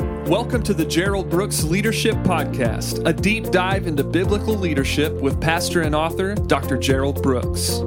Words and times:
Welcome 0.00 0.62
to 0.62 0.72
the 0.72 0.86
Gerald 0.86 1.28
Brooks 1.28 1.62
Leadership 1.62 2.14
Podcast, 2.18 3.06
a 3.06 3.12
deep 3.12 3.50
dive 3.50 3.86
into 3.86 4.02
biblical 4.02 4.54
leadership 4.54 5.12
with 5.20 5.38
pastor 5.40 5.82
and 5.82 5.94
author 5.94 6.34
Dr. 6.34 6.78
Gerald 6.78 7.22
Brooks. 7.22 7.82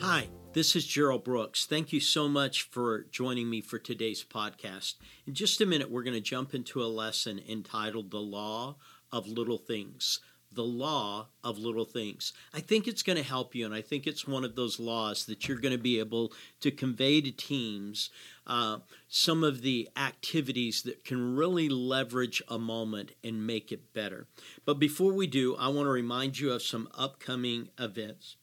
Hi, 0.00 0.26
this 0.54 0.74
is 0.74 0.86
Gerald 0.86 1.22
Brooks. 1.22 1.66
Thank 1.66 1.92
you 1.92 2.00
so 2.00 2.28
much 2.28 2.62
for 2.62 3.04
joining 3.12 3.48
me 3.48 3.60
for 3.60 3.78
today's 3.78 4.24
podcast. 4.24 4.94
In 5.24 5.34
just 5.34 5.60
a 5.60 5.66
minute, 5.66 5.88
we're 5.88 6.02
going 6.02 6.14
to 6.14 6.20
jump 6.20 6.52
into 6.52 6.82
a 6.82 6.86
lesson 6.86 7.40
entitled 7.48 8.10
The 8.10 8.18
Law 8.18 8.76
of 9.12 9.28
Little 9.28 9.58
Things 9.58 10.18
the 10.52 10.62
law 10.62 11.28
of 11.44 11.58
little 11.58 11.84
things. 11.84 12.32
I 12.54 12.60
think 12.60 12.86
it's 12.86 13.02
going 13.02 13.18
to 13.18 13.22
help 13.22 13.54
you, 13.54 13.64
and 13.64 13.74
I 13.74 13.82
think 13.82 14.06
it's 14.06 14.26
one 14.26 14.44
of 14.44 14.56
those 14.56 14.80
laws 14.80 15.26
that 15.26 15.46
you're 15.46 15.58
going 15.58 15.76
to 15.76 15.82
be 15.82 15.98
able 15.98 16.32
to 16.60 16.70
convey 16.70 17.20
to 17.20 17.30
teams 17.30 18.10
uh, 18.46 18.78
some 19.08 19.44
of 19.44 19.62
the 19.62 19.88
activities 19.96 20.82
that 20.82 21.04
can 21.04 21.36
really 21.36 21.68
leverage 21.68 22.42
a 22.48 22.58
moment 22.58 23.12
and 23.22 23.46
make 23.46 23.72
it 23.72 23.92
better. 23.92 24.26
But 24.64 24.78
before 24.78 25.12
we 25.12 25.26
do, 25.26 25.56
I 25.56 25.68
want 25.68 25.86
to 25.86 25.90
remind 25.90 26.38
you 26.38 26.52
of 26.52 26.62
some 26.62 26.88
upcoming 26.94 27.68
events. 27.78 28.36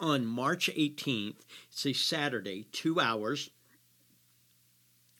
On 0.00 0.26
March 0.26 0.70
18th, 0.76 1.40
it's 1.70 1.86
a 1.86 1.92
Saturday, 1.92 2.66
two 2.70 3.00
hours. 3.00 3.50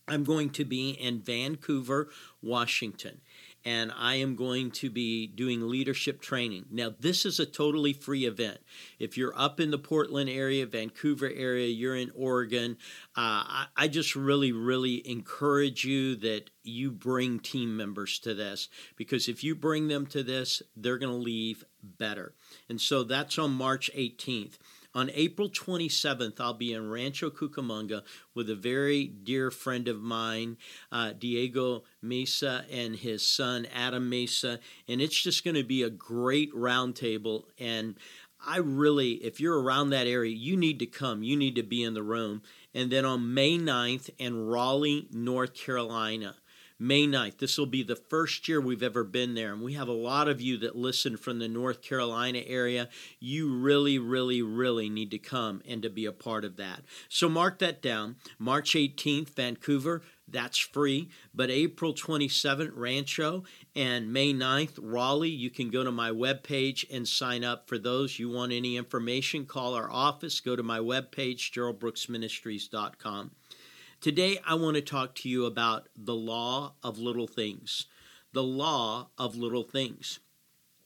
I'm 0.07 0.24
going 0.24 0.51
to 0.51 0.65
be 0.65 0.91
in 0.91 1.21
Vancouver, 1.21 2.09
Washington 2.41 3.21
and 3.65 3.93
I 3.97 4.17
am 4.17 4.37
going 4.37 4.71
to 4.73 4.91
be 4.91 5.27
doing 5.27 5.69
leadership 5.69 6.21
training. 6.21 6.66
Now, 6.71 6.95
this 6.99 7.27
is 7.27 7.41
a 7.41 7.47
totally 7.47 7.93
free 7.93 8.25
event. 8.25 8.59
If 8.99 9.19
you're 9.19 9.39
up 9.39 9.61
in 9.61 9.71
the 9.71 9.79
Portland 9.79 10.30
area, 10.30 10.66
Vancouver 10.66 11.30
area, 11.35 11.66
you're 11.69 11.97
in 11.97 12.11
Oregon, 12.15 12.77
uh, 13.16 13.45
I, 13.47 13.66
I 13.77 13.89
just 13.89 14.15
really, 14.15 14.52
really 14.52 15.07
encourage 15.09 15.85
you 15.85 16.16
that 16.16 16.51
you 16.63 16.91
bring 16.91 17.41
team 17.41 17.77
members 17.77 18.19
to 18.21 18.35
this 18.35 18.69
because 18.97 19.29
if 19.29 19.43
you 19.43 19.55
bring 19.55 19.88
them 19.88 20.07
to 20.07 20.23
this, 20.23 20.63
they're 20.77 20.99
going 20.99 21.13
to 21.13 21.19
leave 21.19 21.65
better. 21.82 22.35
And 22.69 22.80
so 22.80 23.02
that's 23.02 23.38
on 23.38 23.52
March 23.52 23.91
18th. 23.97 24.59
On 24.99 25.13
April 25.15 25.49
27th, 25.49 26.41
I'll 26.41 26.54
be 26.54 26.73
in 26.73 26.91
Rancho 26.91 27.30
Cucamonga 27.30 28.02
with 28.35 28.51
a 28.51 28.57
very 28.57 29.07
dear 29.07 29.49
friend 29.52 29.87
of 29.87 30.01
mine, 30.01 30.57
uh, 30.91 31.13
Diego 31.16 31.85
Mesa, 32.02 32.65
and 32.68 32.96
his 32.96 33.24
son, 33.24 33.69
Adam 33.73 34.09
Mesa. 34.09 34.59
And 34.88 35.01
it's 35.01 35.23
just 35.23 35.45
going 35.45 35.54
to 35.54 35.63
be 35.63 35.85
a 35.85 35.88
great 35.88 36.52
roundtable. 36.52 37.45
And 37.60 37.95
I 38.45 38.57
really, 38.57 39.13
if 39.13 39.38
you're 39.38 39.63
around 39.63 39.91
that 39.91 40.09
area, 40.09 40.35
you 40.35 40.57
need 40.57 40.80
to 40.80 40.87
come. 40.87 41.23
You 41.23 41.37
need 41.37 41.54
to 41.54 41.63
be 41.63 41.85
in 41.85 41.95
the 41.95 42.02
room. 42.02 42.43
And 42.74 42.91
then 42.91 43.04
on 43.04 43.32
May 43.32 43.57
9th 43.57 44.10
in 44.19 44.49
Raleigh, 44.49 45.07
North 45.13 45.54
Carolina, 45.54 46.35
May 46.80 47.09
9th. 47.09 47.38
This 47.38 47.59
will 47.59 47.66
be 47.66 47.82
the 47.82 47.96
first 47.96 48.46
year 48.48 48.60
we've 48.60 48.84
ever 48.84 49.02
been 49.02 49.34
there. 49.34 49.52
And 49.52 49.62
we 49.62 49.74
have 49.74 49.88
a 49.88 49.93
lot 49.93 50.29
of 50.29 50.40
you 50.40 50.57
that 50.59 50.76
listen 50.76 51.16
from 51.16 51.40
the 51.40 51.48
North 51.48 51.82
Carolina 51.82 52.43
area. 52.46 52.88
You 53.18 53.52
really, 53.52 53.98
really, 53.98 54.43
really 54.43 54.88
need 54.88 55.10
to 55.10 55.18
come 55.18 55.60
and 55.66 55.82
to 55.82 55.90
be 55.90 56.07
a 56.07 56.12
part 56.12 56.45
of 56.45 56.57
that. 56.57 56.82
So 57.09 57.29
mark 57.29 57.59
that 57.59 57.82
down. 57.82 58.16
March 58.38 58.74
18th, 58.74 59.30
Vancouver. 59.30 60.02
That's 60.30 60.59
free. 60.59 61.09
But 61.35 61.51
April 61.51 61.95
27th, 61.95 62.70
Rancho, 62.74 63.45
and 63.74 64.12
May 64.12 64.32
9th, 64.32 64.78
Raleigh, 64.81 65.31
you 65.31 65.50
can 65.50 65.70
go 65.70 65.82
to 65.82 65.91
my 65.91 66.10
webpage 66.10 66.84
and 66.92 67.09
sign 67.09 67.42
up 67.42 67.69
for 67.69 67.78
those. 67.78 68.19
You 68.19 68.31
want 68.31 68.53
any 68.53 68.76
information, 68.76 69.47
call 69.47 69.75
our 69.75 69.91
office, 69.91 70.41
go 70.41 70.54
to 70.54 70.62
my 70.62 70.78
webpage, 70.78 71.50
geraldbrooksministries.com. 71.50 73.31
Today, 74.00 74.38
I 74.47 74.54
want 74.54 74.77
to 74.77 74.81
talk 74.81 75.16
to 75.16 75.28
you 75.28 75.44
about 75.44 75.88
the 75.97 76.15
law 76.15 76.75
of 76.84 77.00
little 77.00 77.27
things. 77.27 77.87
The 78.32 78.44
law 78.44 79.09
of 79.19 79.34
little 79.34 79.64
things. 79.64 80.20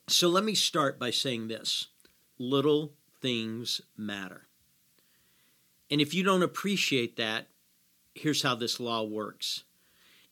So 0.09 0.28
let 0.28 0.45
me 0.45 0.55
start 0.55 0.99
by 0.99 1.11
saying 1.11 1.49
this 1.49 1.89
little 2.39 2.95
things 3.21 3.83
matter. 3.99 4.47
And 5.91 6.00
if 6.00 6.15
you 6.15 6.25
don't 6.25 6.43
appreciate 6.43 7.17
that, 7.17 7.49
here's 8.15 8.43
how 8.43 8.55
this 8.55 8.81
law 8.81 9.03
works. 9.03 9.65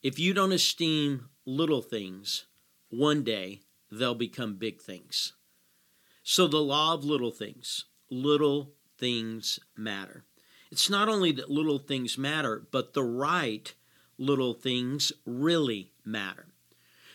If 0.02 0.18
you 0.18 0.32
don't 0.32 0.52
esteem 0.52 1.28
little 1.44 1.82
things, 1.82 2.47
one 2.88 3.22
day 3.22 3.60
they'll 3.92 4.14
become 4.14 4.54
big 4.54 4.80
things. 4.80 5.34
So, 6.22 6.47
the 6.47 6.58
law 6.58 6.94
of 6.94 7.04
little 7.04 7.30
things, 7.30 7.84
little 8.10 8.72
things 8.97 9.58
matter. 9.76 10.24
It's 10.70 10.88
not 10.88 11.08
only 11.08 11.32
that 11.32 11.50
little 11.50 11.78
things 11.78 12.16
matter, 12.16 12.62
but 12.70 12.94
the 12.94 13.03
right 13.03 13.72
little 14.19 14.54
things 14.54 15.12
really 15.26 15.91
matter. 16.04 16.47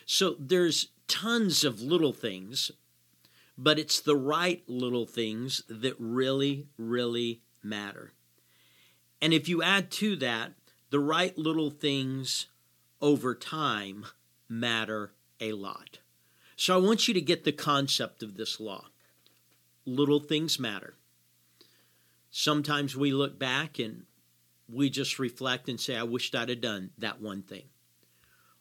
So 0.04 0.36
there's 0.38 0.88
tons 1.08 1.64
of 1.64 1.80
little 1.80 2.12
things, 2.12 2.70
but 3.56 3.78
it's 3.78 4.00
the 4.00 4.16
right 4.16 4.62
little 4.66 5.06
things 5.06 5.62
that 5.68 5.94
really, 5.98 6.66
really 6.76 7.40
matter. 7.62 8.12
And 9.22 9.32
if 9.32 9.48
you 9.48 9.62
add 9.62 9.90
to 9.92 10.16
that, 10.16 10.52
the 10.90 11.00
right 11.00 11.36
little 11.38 11.70
things 11.70 12.46
over 13.00 13.34
time 13.34 14.06
matter 14.48 15.12
a 15.40 15.52
lot. 15.52 15.98
So 16.56 16.74
I 16.74 16.78
want 16.78 17.08
you 17.08 17.14
to 17.14 17.20
get 17.20 17.44
the 17.44 17.52
concept 17.52 18.22
of 18.22 18.36
this 18.36 18.60
law. 18.60 18.86
Little 19.84 20.20
things 20.20 20.58
matter. 20.58 20.94
Sometimes 22.38 22.94
we 22.94 23.12
look 23.12 23.38
back 23.38 23.78
and 23.78 24.04
we 24.68 24.90
just 24.90 25.18
reflect 25.18 25.70
and 25.70 25.80
say, 25.80 25.96
I 25.96 26.02
wished 26.02 26.34
I'd 26.34 26.50
have 26.50 26.60
done 26.60 26.90
that 26.98 27.18
one 27.18 27.40
thing. 27.40 27.62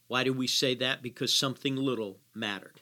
Why 0.08 0.24
do 0.24 0.32
we 0.32 0.48
say 0.48 0.76
that? 0.76 1.02
Because 1.02 1.34
something 1.34 1.76
little 1.76 2.22
mattered. 2.34 2.80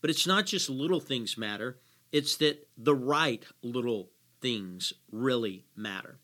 But 0.00 0.10
it's 0.10 0.24
not 0.24 0.46
just 0.46 0.70
little 0.70 1.00
things 1.00 1.36
matter, 1.36 1.80
it's 2.12 2.36
that 2.36 2.68
the 2.78 2.94
right 2.94 3.44
little 3.64 4.10
things 4.40 4.92
really 5.10 5.64
matter. 5.74 6.20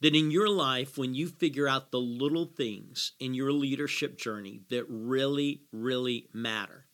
That 0.00 0.16
in 0.16 0.32
your 0.32 0.48
life, 0.48 0.98
when 0.98 1.14
you 1.14 1.28
figure 1.28 1.68
out 1.68 1.92
the 1.92 2.00
little 2.00 2.46
things 2.46 3.12
in 3.20 3.32
your 3.32 3.52
leadership 3.52 4.18
journey 4.18 4.62
that 4.70 4.86
really, 4.88 5.62
really 5.70 6.26
matter, 6.32 6.86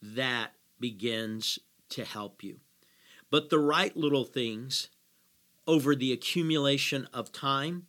that 0.00 0.52
begins 0.78 1.58
to 1.88 2.04
help 2.04 2.44
you. 2.44 2.60
But 3.32 3.50
the 3.50 3.58
right 3.58 3.96
little 3.96 4.24
things 4.24 4.90
over 5.68 5.94
the 5.94 6.12
accumulation 6.12 7.06
of 7.12 7.30
time, 7.30 7.84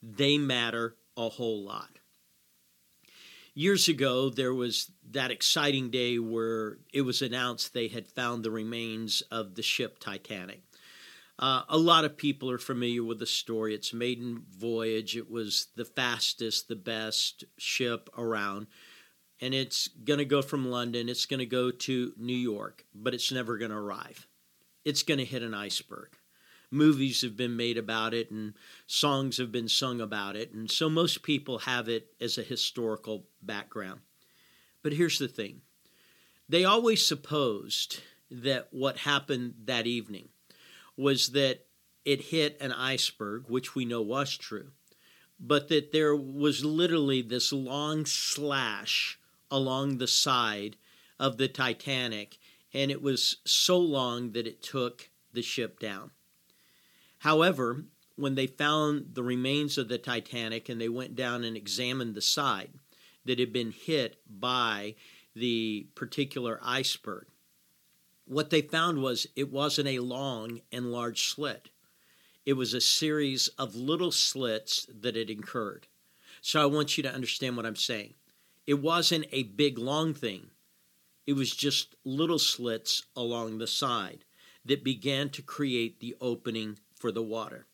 they 0.00 0.38
matter 0.38 0.94
a 1.16 1.28
whole 1.28 1.64
lot. 1.64 1.98
Years 3.54 3.88
ago, 3.88 4.30
there 4.30 4.54
was 4.54 4.90
that 5.10 5.32
exciting 5.32 5.90
day 5.90 6.18
where 6.18 6.78
it 6.92 7.02
was 7.02 7.22
announced 7.22 7.74
they 7.74 7.88
had 7.88 8.06
found 8.06 8.42
the 8.42 8.50
remains 8.50 9.20
of 9.32 9.56
the 9.56 9.62
ship 9.62 9.98
Titanic. 9.98 10.62
Uh, 11.36 11.62
a 11.68 11.76
lot 11.76 12.04
of 12.04 12.16
people 12.16 12.50
are 12.50 12.58
familiar 12.58 13.02
with 13.02 13.18
the 13.18 13.26
story. 13.26 13.74
It's 13.74 13.92
maiden 13.92 14.44
voyage. 14.56 15.16
It 15.16 15.28
was 15.28 15.66
the 15.74 15.84
fastest, 15.84 16.68
the 16.68 16.76
best 16.76 17.44
ship 17.58 18.08
around. 18.16 18.68
And 19.40 19.52
it's 19.52 19.88
going 19.88 20.18
to 20.18 20.24
go 20.24 20.40
from 20.40 20.70
London, 20.70 21.08
it's 21.08 21.26
going 21.26 21.40
to 21.40 21.46
go 21.46 21.72
to 21.72 22.12
New 22.16 22.32
York, 22.32 22.84
but 22.94 23.14
it's 23.14 23.32
never 23.32 23.58
going 23.58 23.72
to 23.72 23.76
arrive. 23.76 24.28
It's 24.84 25.02
going 25.02 25.18
to 25.18 25.24
hit 25.24 25.42
an 25.42 25.54
iceberg 25.54 26.16
movies 26.74 27.22
have 27.22 27.36
been 27.36 27.56
made 27.56 27.78
about 27.78 28.12
it 28.12 28.30
and 28.30 28.54
songs 28.86 29.38
have 29.38 29.52
been 29.52 29.68
sung 29.68 30.00
about 30.00 30.36
it. 30.36 30.52
And 30.52 30.70
so 30.70 30.90
most 30.90 31.22
people 31.22 31.60
have 31.60 31.88
it 31.88 32.08
as 32.20 32.36
a 32.36 32.42
historical 32.42 33.24
background. 33.40 34.00
But 34.82 34.92
here's 34.92 35.18
the 35.18 35.28
thing 35.28 35.62
they 36.48 36.64
always 36.64 37.06
supposed 37.06 38.00
that 38.30 38.68
what 38.70 38.98
happened 38.98 39.54
that 39.64 39.86
evening 39.86 40.28
was 40.96 41.28
that 41.28 41.66
it 42.04 42.20
hit 42.20 42.60
an 42.60 42.72
iceberg, 42.72 43.44
which 43.48 43.74
we 43.74 43.84
know 43.84 44.02
was 44.02 44.36
true, 44.36 44.72
but 45.40 45.68
that 45.68 45.92
there 45.92 46.14
was 46.14 46.64
literally 46.64 47.22
this 47.22 47.52
long 47.52 48.04
slash 48.04 49.18
along 49.50 49.98
the 49.98 50.06
side 50.06 50.76
of 51.18 51.38
the 51.38 51.48
Titanic, 51.48 52.38
and 52.72 52.90
it 52.90 53.00
was 53.00 53.38
so 53.44 53.78
long 53.78 54.32
that 54.32 54.46
it 54.46 54.62
took 54.62 55.08
the 55.32 55.42
ship 55.42 55.78
down. 55.78 56.10
However, 57.24 57.86
when 58.16 58.34
they 58.34 58.46
found 58.46 59.14
the 59.14 59.22
remains 59.22 59.78
of 59.78 59.88
the 59.88 59.96
Titanic 59.96 60.68
and 60.68 60.78
they 60.78 60.90
went 60.90 61.16
down 61.16 61.42
and 61.42 61.56
examined 61.56 62.14
the 62.14 62.20
side 62.20 62.74
that 63.24 63.38
had 63.38 63.50
been 63.50 63.70
hit 63.70 64.18
by 64.28 64.94
the 65.34 65.86
particular 65.94 66.60
iceberg, 66.62 67.26
what 68.26 68.50
they 68.50 68.60
found 68.60 68.98
was 68.98 69.26
it 69.36 69.50
wasn't 69.50 69.88
a 69.88 70.00
long 70.00 70.60
and 70.70 70.92
large 70.92 71.26
slit. 71.26 71.70
It 72.44 72.52
was 72.58 72.74
a 72.74 72.80
series 72.82 73.48
of 73.58 73.74
little 73.74 74.12
slits 74.12 74.86
that 75.00 75.16
had 75.16 75.30
incurred. 75.30 75.86
So 76.42 76.60
I 76.60 76.66
want 76.66 76.98
you 76.98 77.02
to 77.04 77.14
understand 77.14 77.56
what 77.56 77.64
I'm 77.64 77.74
saying. 77.74 78.12
It 78.66 78.82
wasn't 78.82 79.28
a 79.32 79.44
big 79.44 79.78
long 79.78 80.12
thing, 80.12 80.50
it 81.26 81.32
was 81.32 81.56
just 81.56 81.96
little 82.04 82.38
slits 82.38 83.04
along 83.16 83.56
the 83.56 83.66
side 83.66 84.26
that 84.66 84.84
began 84.84 85.30
to 85.30 85.40
create 85.40 86.00
the 86.00 86.16
opening 86.20 86.78
for 87.04 87.12
the 87.12 87.22
water. 87.22 87.66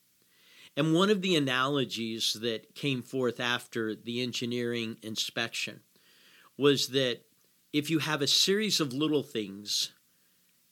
And 0.76 0.92
one 0.92 1.08
of 1.08 1.22
the 1.22 1.36
analogies 1.36 2.36
that 2.42 2.74
came 2.74 3.00
forth 3.00 3.38
after 3.38 3.94
the 3.94 4.24
engineering 4.24 4.96
inspection 5.04 5.82
was 6.58 6.88
that 6.88 7.20
if 7.72 7.90
you 7.90 8.00
have 8.00 8.22
a 8.22 8.26
series 8.26 8.80
of 8.80 8.92
little 8.92 9.22
things, 9.22 9.92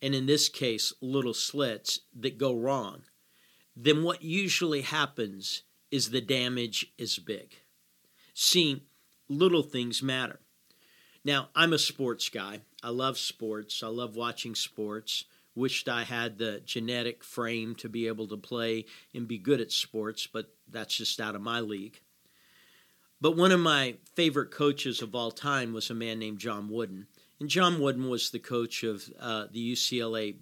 and 0.03 0.13
in 0.13 0.27
this 0.27 0.49
case, 0.49 0.93
little 1.01 1.35
slits 1.35 2.01
that 2.19 2.37
go 2.37 2.53
wrong, 2.53 3.03
then 3.77 4.03
what 4.03 4.25
usually 4.25 4.81
happens 4.81 5.63
is 5.93 6.11
the 6.11 6.21
damage 6.21 6.85
is 6.99 7.21
big. 7.21 7.55
See, 8.35 8.83
little 9.29 9.63
things 9.63 10.03
matter. 10.03 10.41
Now, 11.25 11.51
I'm 11.55 11.73
a 11.73 11.79
sports 11.79 12.29
guy. 12.29 12.63
I 12.83 12.89
love 12.89 13.19
sports. 13.19 13.85
I 13.85 13.87
love 13.87 14.17
watching 14.17 14.57
sports. 14.57 15.27
Wished 15.59 15.89
I 15.89 16.05
had 16.05 16.39
the 16.39 16.61
genetic 16.65 17.25
frame 17.25 17.75
to 17.77 17.89
be 17.89 18.07
able 18.07 18.29
to 18.29 18.37
play 18.37 18.85
and 19.13 19.27
be 19.27 19.39
good 19.39 19.61
at 19.61 19.73
sports, 19.73 20.25
but 20.25 20.55
that's 20.71 20.95
just 20.97 21.21
out 21.21 21.35
of 21.35 21.43
my 21.43 21.59
league. 21.59 21.99
But 23.21 23.37
one 23.37 23.51
of 23.51 23.59
my 23.59 23.97
favorite 24.15 24.53
coaches 24.53 25.03
of 25.03 25.17
all 25.17 25.33
time 25.33 25.73
was 25.73 25.91
a 25.91 25.95
man 25.95 26.21
named 26.21 26.39
John 26.39 26.69
Wooden. 26.69 27.09
And 27.41 27.49
John 27.49 27.81
Wooden 27.81 28.09
was 28.09 28.31
the 28.31 28.39
coach 28.39 28.85
of 28.85 29.03
uh, 29.19 29.47
the 29.51 29.73
UCLA 29.73 30.37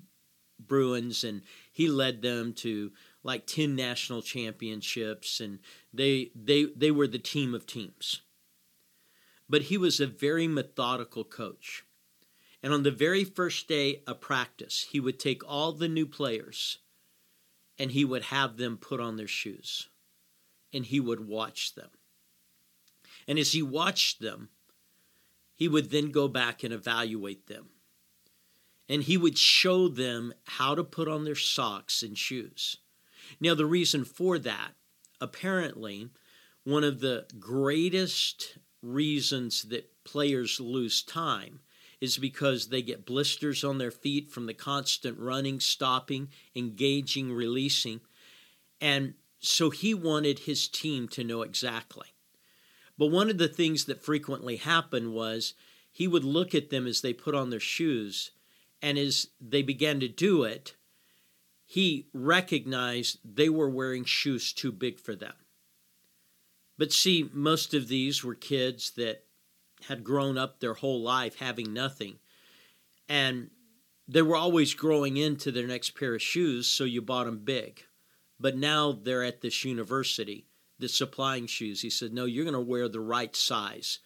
Bruins, 0.60 1.24
and 1.24 1.40
he 1.72 1.88
led 1.88 2.20
them 2.20 2.52
to 2.56 2.92
like 3.22 3.46
10 3.46 3.74
national 3.74 4.20
championships, 4.20 5.40
and 5.40 5.60
they, 5.94 6.30
they, 6.34 6.66
they 6.76 6.90
were 6.90 7.08
the 7.08 7.18
team 7.18 7.54
of 7.54 7.66
teams. 7.66 8.20
But 9.48 9.62
he 9.62 9.78
was 9.78 9.98
a 9.98 10.06
very 10.06 10.46
methodical 10.46 11.24
coach. 11.24 11.85
And 12.66 12.74
on 12.74 12.82
the 12.82 12.90
very 12.90 13.22
first 13.22 13.68
day 13.68 14.02
of 14.08 14.20
practice, 14.20 14.88
he 14.90 14.98
would 14.98 15.20
take 15.20 15.48
all 15.48 15.70
the 15.70 15.86
new 15.86 16.04
players 16.04 16.78
and 17.78 17.92
he 17.92 18.04
would 18.04 18.24
have 18.24 18.56
them 18.56 18.76
put 18.76 18.98
on 18.98 19.16
their 19.16 19.28
shoes 19.28 19.88
and 20.72 20.84
he 20.84 20.98
would 20.98 21.28
watch 21.28 21.76
them. 21.76 21.90
And 23.28 23.38
as 23.38 23.52
he 23.52 23.62
watched 23.62 24.20
them, 24.20 24.48
he 25.54 25.68
would 25.68 25.92
then 25.92 26.10
go 26.10 26.26
back 26.26 26.64
and 26.64 26.74
evaluate 26.74 27.46
them. 27.46 27.66
And 28.88 29.04
he 29.04 29.16
would 29.16 29.38
show 29.38 29.86
them 29.86 30.34
how 30.46 30.74
to 30.74 30.82
put 30.82 31.06
on 31.06 31.22
their 31.22 31.36
socks 31.36 32.02
and 32.02 32.18
shoes. 32.18 32.78
Now, 33.38 33.54
the 33.54 33.64
reason 33.64 34.04
for 34.04 34.40
that, 34.40 34.72
apparently, 35.20 36.08
one 36.64 36.82
of 36.82 36.98
the 36.98 37.26
greatest 37.38 38.58
reasons 38.82 39.62
that 39.68 40.02
players 40.02 40.58
lose 40.58 41.00
time 41.00 41.60
is 42.00 42.18
because 42.18 42.68
they 42.68 42.82
get 42.82 43.06
blisters 43.06 43.64
on 43.64 43.78
their 43.78 43.90
feet 43.90 44.30
from 44.30 44.46
the 44.46 44.54
constant 44.54 45.18
running, 45.18 45.60
stopping, 45.60 46.28
engaging, 46.54 47.32
releasing. 47.32 48.00
And 48.80 49.14
so 49.40 49.70
he 49.70 49.94
wanted 49.94 50.40
his 50.40 50.68
team 50.68 51.08
to 51.08 51.24
know 51.24 51.42
exactly. 51.42 52.08
But 52.98 53.06
one 53.06 53.30
of 53.30 53.38
the 53.38 53.48
things 53.48 53.84
that 53.84 54.02
frequently 54.02 54.56
happened 54.56 55.12
was 55.12 55.54
he 55.90 56.08
would 56.08 56.24
look 56.24 56.54
at 56.54 56.70
them 56.70 56.86
as 56.86 57.00
they 57.00 57.12
put 57.12 57.34
on 57.34 57.50
their 57.50 57.60
shoes, 57.60 58.30
and 58.82 58.98
as 58.98 59.28
they 59.40 59.62
began 59.62 60.00
to 60.00 60.08
do 60.08 60.44
it, 60.44 60.74
he 61.64 62.08
recognized 62.12 63.18
they 63.24 63.48
were 63.48 63.68
wearing 63.68 64.04
shoes 64.04 64.52
too 64.52 64.72
big 64.72 65.00
for 65.00 65.14
them. 65.14 65.34
But 66.78 66.92
see, 66.92 67.28
most 67.32 67.74
of 67.74 67.88
these 67.88 68.22
were 68.22 68.34
kids 68.34 68.92
that 68.92 69.25
had 69.88 70.04
grown 70.04 70.36
up 70.38 70.60
their 70.60 70.74
whole 70.74 71.02
life 71.02 71.36
having 71.38 71.72
nothing. 71.72 72.18
And 73.08 73.50
they 74.08 74.22
were 74.22 74.36
always 74.36 74.74
growing 74.74 75.16
into 75.16 75.50
their 75.50 75.66
next 75.66 75.90
pair 75.90 76.14
of 76.14 76.22
shoes, 76.22 76.66
so 76.66 76.84
you 76.84 77.02
bought 77.02 77.26
them 77.26 77.38
big. 77.38 77.82
But 78.38 78.56
now 78.56 78.92
they're 78.92 79.24
at 79.24 79.40
this 79.40 79.64
university 79.64 80.46
that's 80.78 80.96
supplying 80.96 81.46
shoes. 81.46 81.80
He 81.80 81.90
said, 81.90 82.12
No, 82.12 82.24
you're 82.24 82.44
going 82.44 82.54
to 82.54 82.60
wear 82.60 82.88
the 82.88 83.00
right 83.00 83.34
size. 83.34 84.00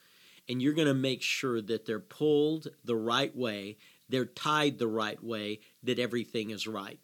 And 0.48 0.60
you're 0.60 0.74
going 0.74 0.88
to 0.88 0.94
make 0.94 1.22
sure 1.22 1.60
that 1.62 1.86
they're 1.86 2.00
pulled 2.00 2.68
the 2.84 2.96
right 2.96 3.34
way, 3.36 3.76
they're 4.08 4.24
tied 4.24 4.78
the 4.78 4.88
right 4.88 5.22
way, 5.22 5.60
that 5.82 5.98
everything 5.98 6.50
is 6.50 6.66
right. 6.66 6.98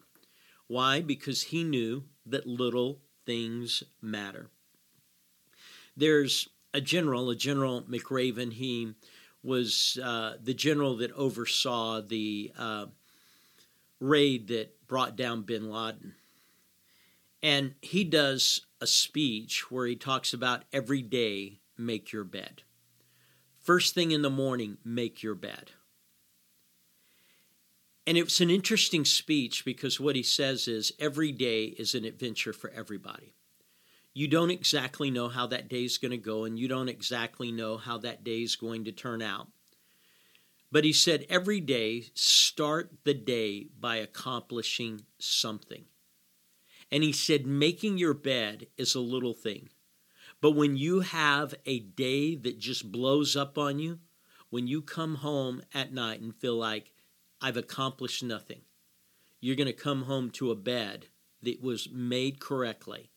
Why? 0.67 1.01
Because 1.01 1.43
he 1.43 1.63
knew 1.63 2.03
that 2.25 2.45
little 2.45 2.99
things 3.25 3.83
matter. 4.01 4.49
There's 5.95 6.49
a 6.77 6.81
general, 6.81 7.31
a 7.31 7.35
General 7.35 7.81
McRaven. 7.81 8.53
He 8.53 8.93
was 9.41 9.97
uh, 10.01 10.33
the 10.39 10.53
general 10.53 10.97
that 10.97 11.11
oversaw 11.13 12.01
the 12.01 12.51
uh, 12.55 12.85
raid 13.99 14.47
that 14.49 14.87
brought 14.87 15.15
down 15.15 15.41
bin 15.41 15.71
Laden. 15.71 16.13
And 17.41 17.73
he 17.81 18.03
does 18.03 18.61
a 18.79 18.85
speech 18.85 19.71
where 19.71 19.87
he 19.87 19.95
talks 19.95 20.33
about 20.33 20.65
every 20.71 21.01
day 21.01 21.61
make 21.77 22.11
your 22.11 22.23
bed. 22.23 22.61
First 23.59 23.95
thing 23.95 24.11
in 24.11 24.21
the 24.21 24.29
morning, 24.29 24.77
make 24.85 25.23
your 25.23 25.35
bed. 25.35 25.71
And 28.05 28.17
it's 28.17 28.39
an 28.39 28.51
interesting 28.51 29.03
speech 29.03 29.65
because 29.65 29.99
what 29.99 30.15
he 30.15 30.23
says 30.23 30.67
is 30.67 30.93
every 30.99 31.31
day 31.31 31.65
is 31.65 31.95
an 31.95 32.05
adventure 32.05 32.53
for 32.53 32.69
everybody 32.69 33.33
you 34.17 34.27
don't 34.27 34.49
exactly 34.49 35.11
know 35.11 35.27
how 35.27 35.45
that 35.45 35.69
day 35.69 35.83
is 35.83 35.99
going 35.99 36.09
to 36.09 36.17
go, 36.17 36.43
and 36.43 36.57
you 36.57 36.67
don't 36.67 36.89
exactly 36.89 37.51
know 37.51 37.77
how 37.77 37.99
that 37.99 38.23
day 38.23 38.41
is 38.41 38.55
going 38.55 38.83
to 38.85 38.91
turn 38.91 39.21
out. 39.21 39.47
But 40.71 40.85
he 40.85 40.91
said, 40.91 41.27
every 41.29 41.59
day, 41.59 42.05
start 42.15 42.91
the 43.03 43.13
day 43.13 43.67
by 43.79 43.97
accomplishing 43.97 45.01
something. 45.19 45.85
And 46.91 47.03
he 47.03 47.11
said, 47.11 47.45
making 47.45 47.99
your 47.99 48.15
bed 48.15 48.65
is 48.75 48.95
a 48.95 48.99
little 48.99 49.35
thing. 49.35 49.69
But 50.41 50.55
when 50.55 50.77
you 50.77 51.01
have 51.01 51.53
a 51.67 51.77
day 51.77 52.35
that 52.37 52.57
just 52.57 52.91
blows 52.91 53.35
up 53.35 53.55
on 53.55 53.77
you, 53.77 53.99
when 54.49 54.65
you 54.65 54.81
come 54.81 55.17
home 55.17 55.61
at 55.75 55.93
night 55.93 56.21
and 56.21 56.35
feel 56.35 56.55
like, 56.55 56.91
I've 57.39 57.55
accomplished 57.55 58.23
nothing, 58.23 58.61
you're 59.39 59.55
going 59.55 59.67
to 59.67 59.73
come 59.73 60.05
home 60.05 60.31
to 60.31 60.49
a 60.49 60.55
bed 60.55 61.05
that 61.43 61.61
was 61.61 61.87
made 61.91 62.39
correctly 62.39 63.11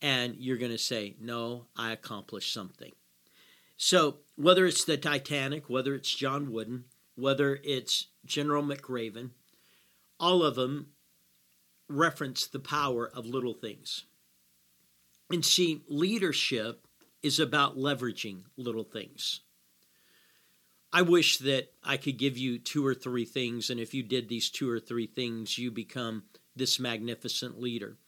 and 0.00 0.36
you're 0.36 0.56
going 0.56 0.72
to 0.72 0.78
say, 0.78 1.16
No, 1.20 1.66
I 1.76 1.92
accomplished 1.92 2.52
something. 2.52 2.92
So, 3.76 4.18
whether 4.36 4.66
it's 4.66 4.84
the 4.84 4.96
Titanic, 4.96 5.68
whether 5.68 5.94
it's 5.94 6.14
John 6.14 6.52
Wooden, 6.52 6.84
whether 7.14 7.60
it's 7.62 8.08
General 8.24 8.62
McRaven, 8.62 9.30
all 10.18 10.42
of 10.42 10.56
them 10.56 10.88
reference 11.88 12.46
the 12.46 12.58
power 12.58 13.08
of 13.08 13.26
little 13.26 13.54
things. 13.54 14.04
And 15.30 15.44
see, 15.44 15.82
leadership 15.88 16.86
is 17.22 17.38
about 17.38 17.76
leveraging 17.76 18.42
little 18.56 18.84
things. 18.84 19.40
I 20.92 21.02
wish 21.02 21.38
that 21.38 21.72
I 21.84 21.98
could 21.98 22.16
give 22.16 22.38
you 22.38 22.58
two 22.58 22.86
or 22.86 22.94
three 22.94 23.26
things, 23.26 23.68
and 23.68 23.78
if 23.78 23.92
you 23.92 24.02
did 24.02 24.28
these 24.28 24.48
two 24.48 24.70
or 24.70 24.80
three 24.80 25.06
things, 25.06 25.58
you 25.58 25.70
become 25.70 26.24
this 26.56 26.80
magnificent 26.80 27.60
leader. 27.60 27.98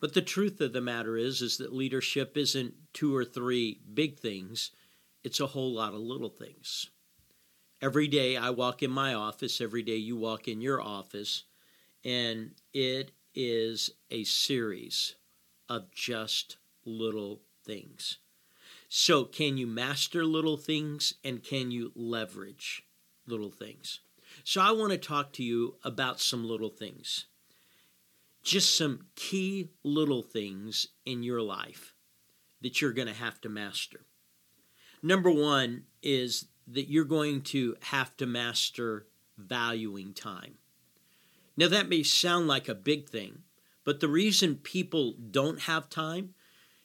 But 0.00 0.14
the 0.14 0.22
truth 0.22 0.60
of 0.62 0.72
the 0.72 0.80
matter 0.80 1.16
is 1.18 1.42
is 1.42 1.58
that 1.58 1.74
leadership 1.74 2.36
isn't 2.36 2.74
two 2.94 3.14
or 3.14 3.24
three 3.24 3.80
big 3.92 4.18
things, 4.18 4.70
it's 5.22 5.40
a 5.40 5.48
whole 5.48 5.74
lot 5.74 5.92
of 5.92 6.00
little 6.00 6.30
things. 6.30 6.88
Every 7.82 8.08
day 8.08 8.36
I 8.36 8.50
walk 8.50 8.82
in 8.82 8.90
my 8.90 9.14
office, 9.14 9.60
every 9.60 9.82
day 9.82 9.96
you 9.96 10.16
walk 10.16 10.48
in 10.48 10.62
your 10.62 10.80
office, 10.80 11.44
and 12.02 12.52
it 12.72 13.12
is 13.34 13.90
a 14.10 14.24
series 14.24 15.16
of 15.68 15.90
just 15.90 16.56
little 16.84 17.42
things. 17.64 18.18
So, 18.88 19.24
can 19.24 19.56
you 19.56 19.66
master 19.66 20.24
little 20.24 20.56
things 20.56 21.14
and 21.22 21.44
can 21.44 21.70
you 21.70 21.92
leverage 21.94 22.84
little 23.26 23.50
things? 23.50 24.00
So, 24.44 24.60
I 24.60 24.72
want 24.72 24.92
to 24.92 24.98
talk 24.98 25.32
to 25.34 25.44
you 25.44 25.76
about 25.84 26.20
some 26.20 26.44
little 26.44 26.70
things 26.70 27.26
just 28.42 28.76
some 28.76 29.06
key 29.14 29.70
little 29.84 30.22
things 30.22 30.86
in 31.04 31.22
your 31.22 31.42
life 31.42 31.94
that 32.62 32.80
you're 32.80 32.92
going 32.92 33.08
to 33.08 33.14
have 33.14 33.40
to 33.40 33.48
master. 33.48 34.06
Number 35.02 35.30
one 35.30 35.84
is 36.02 36.46
that 36.66 36.90
you're 36.90 37.04
going 37.04 37.42
to 37.42 37.76
have 37.82 38.16
to 38.18 38.26
master 38.26 39.06
valuing 39.36 40.12
time. 40.12 40.54
Now, 41.56 41.68
that 41.68 41.88
may 41.88 42.02
sound 42.02 42.48
like 42.48 42.68
a 42.68 42.74
big 42.74 43.08
thing, 43.08 43.40
but 43.84 44.00
the 44.00 44.08
reason 44.08 44.56
people 44.56 45.14
don't 45.30 45.60
have 45.62 45.90
time 45.90 46.34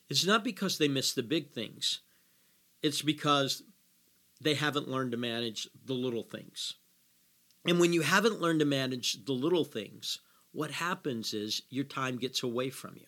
is 0.10 0.26
not 0.26 0.44
because 0.44 0.78
they 0.78 0.88
miss 0.88 1.14
the 1.14 1.24
big 1.24 1.52
things, 1.52 2.02
it's 2.82 3.02
because 3.02 3.64
they 4.42 4.54
haven't 4.54 4.90
learned 4.90 5.12
to 5.12 5.18
manage 5.18 5.70
the 5.86 5.94
little 5.94 6.24
things. 6.24 6.76
And 7.66 7.80
when 7.80 7.94
you 7.94 8.02
haven't 8.02 8.42
learned 8.42 8.60
to 8.60 8.66
manage 8.66 9.26
the 9.26 9.34
little 9.34 9.64
things, 9.64 10.20
what 10.56 10.72
happens 10.72 11.34
is 11.34 11.62
your 11.70 11.84
time 11.84 12.18
gets 12.18 12.42
away 12.42 12.70
from 12.70 12.96
you. 12.96 13.08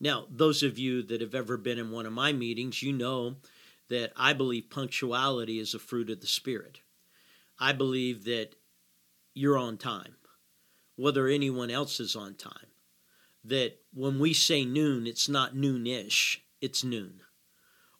Now, 0.00 0.26
those 0.30 0.62
of 0.62 0.78
you 0.78 1.02
that 1.02 1.20
have 1.20 1.34
ever 1.34 1.56
been 1.56 1.78
in 1.78 1.90
one 1.90 2.06
of 2.06 2.12
my 2.12 2.32
meetings, 2.32 2.82
you 2.82 2.92
know 2.92 3.36
that 3.88 4.12
I 4.16 4.32
believe 4.32 4.70
punctuality 4.70 5.58
is 5.58 5.74
a 5.74 5.78
fruit 5.78 6.10
of 6.10 6.20
the 6.20 6.26
Spirit. 6.26 6.80
I 7.58 7.72
believe 7.72 8.24
that 8.24 8.54
you're 9.34 9.58
on 9.58 9.78
time, 9.78 10.14
whether 10.96 11.26
anyone 11.26 11.70
else 11.70 12.00
is 12.00 12.14
on 12.16 12.34
time. 12.34 12.68
that 13.44 13.78
when 13.92 14.18
we 14.18 14.32
say 14.32 14.64
noon, 14.64 15.06
it's 15.06 15.28
not 15.28 15.54
noonish, 15.54 16.38
it's 16.60 16.84
noon. 16.84 17.20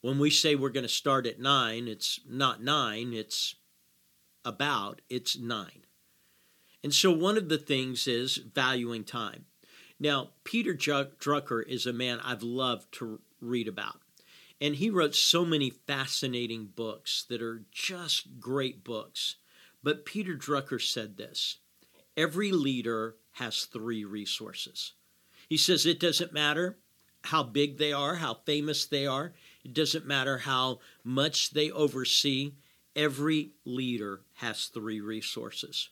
When 0.00 0.19
we 0.19 0.31
say 0.31 0.55
we're 0.55 0.71
going 0.71 0.83
to 0.85 0.88
start 0.88 1.26
at 1.26 1.41
nine, 1.41 1.88
it's 1.88 2.21
not 2.29 2.62
nine, 2.62 3.12
it's 3.12 3.55
about, 4.45 5.00
it's 5.09 5.38
nine. 5.38 5.85
And 6.83 6.93
so 6.93 7.12
one 7.12 7.37
of 7.37 7.49
the 7.49 7.59
things 7.59 8.07
is 8.07 8.37
valuing 8.37 9.05
time. 9.05 9.47
Now, 10.01 10.31
Peter 10.43 10.75
Drucker 10.75 11.67
is 11.67 11.87
a 11.87 11.93
man 11.93 12.19
I've 12.21 12.43
loved 12.43 12.93
to 12.95 13.21
read 13.41 13.69
about. 13.69 14.01
And 14.61 14.77
he 14.77 14.91
wrote 14.91 15.15
so 15.15 15.45
many 15.45 15.71
fascinating 15.71 16.67
books 16.67 17.25
that 17.29 17.43
are 17.43 17.65
just 17.71 18.41
great 18.41 18.85
books. 18.85 19.37
But 19.83 20.05
Peter 20.05 20.35
Drucker 20.35 20.81
said 20.81 21.17
this 21.17 21.59
every 22.17 22.53
leader 22.53 23.17
has 23.33 23.65
three 23.65 24.05
resources. 24.05 24.93
He 25.49 25.57
says 25.57 25.87
it 25.87 26.01
doesn't 26.01 26.33
matter 26.33 26.79
how 27.25 27.43
big 27.43 27.79
they 27.79 27.93
are, 27.93 28.17
how 28.17 28.35
famous 28.35 28.87
they 28.87 29.07
are, 29.07 29.33
it 29.65 29.75
doesn't 29.75 30.07
matter 30.07 30.39
how 30.39 30.81
much 31.05 31.51
they 31.51 31.71
oversee. 31.71 32.55
Every 32.95 33.53
leader 33.65 34.21
has 34.35 34.67
three 34.67 35.01
resources. 35.01 35.89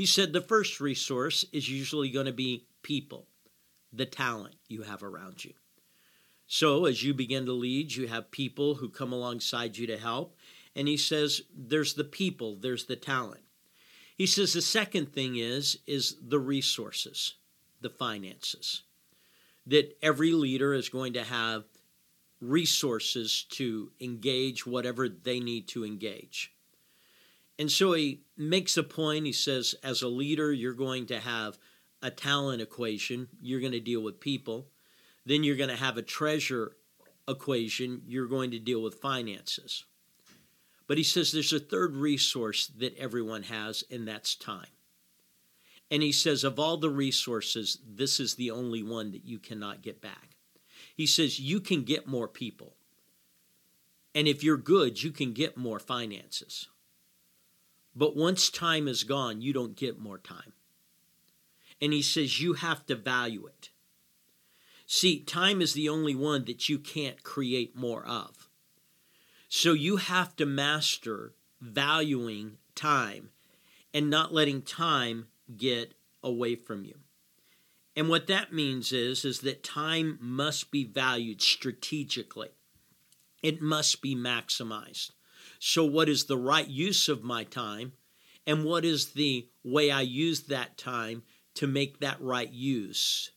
He 0.00 0.06
said 0.06 0.32
the 0.32 0.40
first 0.40 0.80
resource 0.80 1.44
is 1.52 1.68
usually 1.68 2.08
going 2.08 2.24
to 2.24 2.32
be 2.32 2.64
people 2.80 3.26
the 3.92 4.06
talent 4.06 4.54
you 4.66 4.80
have 4.80 5.02
around 5.02 5.44
you. 5.44 5.52
So, 6.46 6.86
as 6.86 7.04
you 7.04 7.12
begin 7.12 7.44
to 7.44 7.52
lead, 7.52 7.92
you 7.92 8.08
have 8.08 8.30
people 8.30 8.76
who 8.76 8.88
come 8.88 9.12
alongside 9.12 9.76
you 9.76 9.86
to 9.88 9.98
help. 9.98 10.38
And 10.74 10.88
he 10.88 10.96
says, 10.96 11.42
there's 11.54 11.92
the 11.92 12.04
people, 12.04 12.56
there's 12.56 12.86
the 12.86 12.96
talent. 12.96 13.42
He 14.16 14.24
says 14.24 14.54
the 14.54 14.62
second 14.62 15.12
thing 15.12 15.36
is 15.36 15.76
is 15.86 16.16
the 16.26 16.38
resources, 16.38 17.34
the 17.82 17.90
finances. 17.90 18.84
That 19.66 19.98
every 20.00 20.32
leader 20.32 20.72
is 20.72 20.88
going 20.88 21.12
to 21.12 21.24
have 21.24 21.64
resources 22.40 23.44
to 23.50 23.92
engage 24.00 24.66
whatever 24.66 25.10
they 25.10 25.40
need 25.40 25.68
to 25.68 25.84
engage. 25.84 26.54
And 27.60 27.70
so 27.70 27.92
he 27.92 28.22
makes 28.38 28.78
a 28.78 28.82
point. 28.82 29.26
He 29.26 29.32
says, 29.32 29.74
as 29.84 30.00
a 30.00 30.08
leader, 30.08 30.50
you're 30.50 30.72
going 30.72 31.04
to 31.08 31.20
have 31.20 31.58
a 32.00 32.10
talent 32.10 32.62
equation, 32.62 33.28
you're 33.38 33.60
going 33.60 33.72
to 33.72 33.80
deal 33.80 34.00
with 34.00 34.18
people. 34.18 34.68
Then 35.26 35.44
you're 35.44 35.58
going 35.58 35.68
to 35.68 35.76
have 35.76 35.98
a 35.98 36.02
treasure 36.02 36.72
equation, 37.28 38.00
you're 38.06 38.28
going 38.28 38.52
to 38.52 38.58
deal 38.58 38.80
with 38.80 38.94
finances. 38.94 39.84
But 40.86 40.96
he 40.96 41.04
says 41.04 41.32
there's 41.32 41.52
a 41.52 41.60
third 41.60 41.96
resource 41.96 42.68
that 42.78 42.96
everyone 42.96 43.42
has, 43.42 43.84
and 43.90 44.08
that's 44.08 44.34
time. 44.34 44.72
And 45.90 46.02
he 46.02 46.12
says, 46.12 46.44
of 46.44 46.58
all 46.58 46.78
the 46.78 46.88
resources, 46.88 47.76
this 47.86 48.18
is 48.18 48.36
the 48.36 48.52
only 48.52 48.82
one 48.82 49.10
that 49.10 49.26
you 49.26 49.38
cannot 49.38 49.82
get 49.82 50.00
back. 50.00 50.30
He 50.96 51.04
says, 51.04 51.38
you 51.38 51.60
can 51.60 51.82
get 51.82 52.08
more 52.08 52.26
people. 52.26 52.72
And 54.14 54.26
if 54.26 54.42
you're 54.42 54.56
good, 54.56 55.02
you 55.02 55.10
can 55.10 55.34
get 55.34 55.58
more 55.58 55.78
finances. 55.78 56.66
But 57.94 58.16
once 58.16 58.50
time 58.50 58.88
is 58.88 59.04
gone, 59.04 59.40
you 59.40 59.52
don't 59.52 59.76
get 59.76 59.98
more 59.98 60.18
time 60.18 60.52
and 61.80 61.92
he 61.92 62.02
says 62.02 62.40
you 62.40 62.54
have 62.54 62.84
to 62.86 62.94
value 62.94 63.46
it. 63.46 63.70
See, 64.86 65.20
time 65.20 65.60
is 65.60 65.72
the 65.72 65.88
only 65.88 66.14
one 66.14 66.44
that 66.44 66.68
you 66.68 66.78
can't 66.78 67.22
create 67.22 67.76
more 67.76 68.04
of. 68.06 68.48
So 69.48 69.72
you 69.72 69.96
have 69.96 70.36
to 70.36 70.46
master 70.46 71.34
valuing 71.60 72.58
time 72.74 73.30
and 73.94 74.10
not 74.10 74.34
letting 74.34 74.62
time 74.62 75.28
get 75.56 75.94
away 76.22 76.54
from 76.54 76.84
you. 76.84 76.98
And 77.96 78.08
what 78.08 78.26
that 78.28 78.52
means 78.52 78.92
is 78.92 79.24
is 79.24 79.40
that 79.40 79.64
time 79.64 80.18
must 80.20 80.70
be 80.70 80.84
valued 80.84 81.42
strategically. 81.42 82.50
It 83.42 83.60
must 83.60 84.02
be 84.02 84.14
maximized. 84.14 85.10
So 85.60 85.84
what 85.84 86.08
is 86.08 86.24
the 86.24 86.38
right 86.38 86.66
use 86.66 87.08
of 87.08 87.22
my 87.22 87.44
time 87.44 87.92
and 88.46 88.64
what 88.64 88.84
is 88.84 89.12
the 89.12 89.48
way 89.62 89.90
I 89.90 90.00
use 90.00 90.40
that 90.44 90.76
time 90.76 91.22
to 91.54 91.66
make 91.66 92.00
that 92.00 92.20
right 92.20 92.50
use 92.50 93.30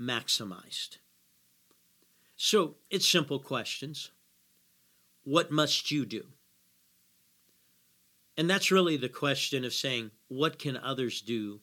maximized. 0.00 0.96
So 2.34 2.76
it's 2.90 3.08
simple 3.08 3.38
questions. 3.38 4.10
What 5.24 5.50
must 5.50 5.90
you 5.90 6.06
do? 6.06 6.24
And 8.36 8.48
that's 8.48 8.70
really 8.70 8.96
the 8.96 9.08
question 9.08 9.64
of 9.64 9.72
saying, 9.72 10.10
what 10.28 10.58
can 10.58 10.76
others 10.76 11.20
do 11.20 11.60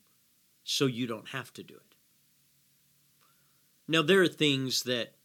so 0.64 0.86
you 0.86 1.08
don't 1.08 1.30
have 1.30 1.52
to 1.54 1.64
do 1.64 1.76
it? 1.76 1.96
Now, 3.88 4.02
there 4.02 4.22
are 4.22 4.28
things 4.28 4.84
that 4.84 5.16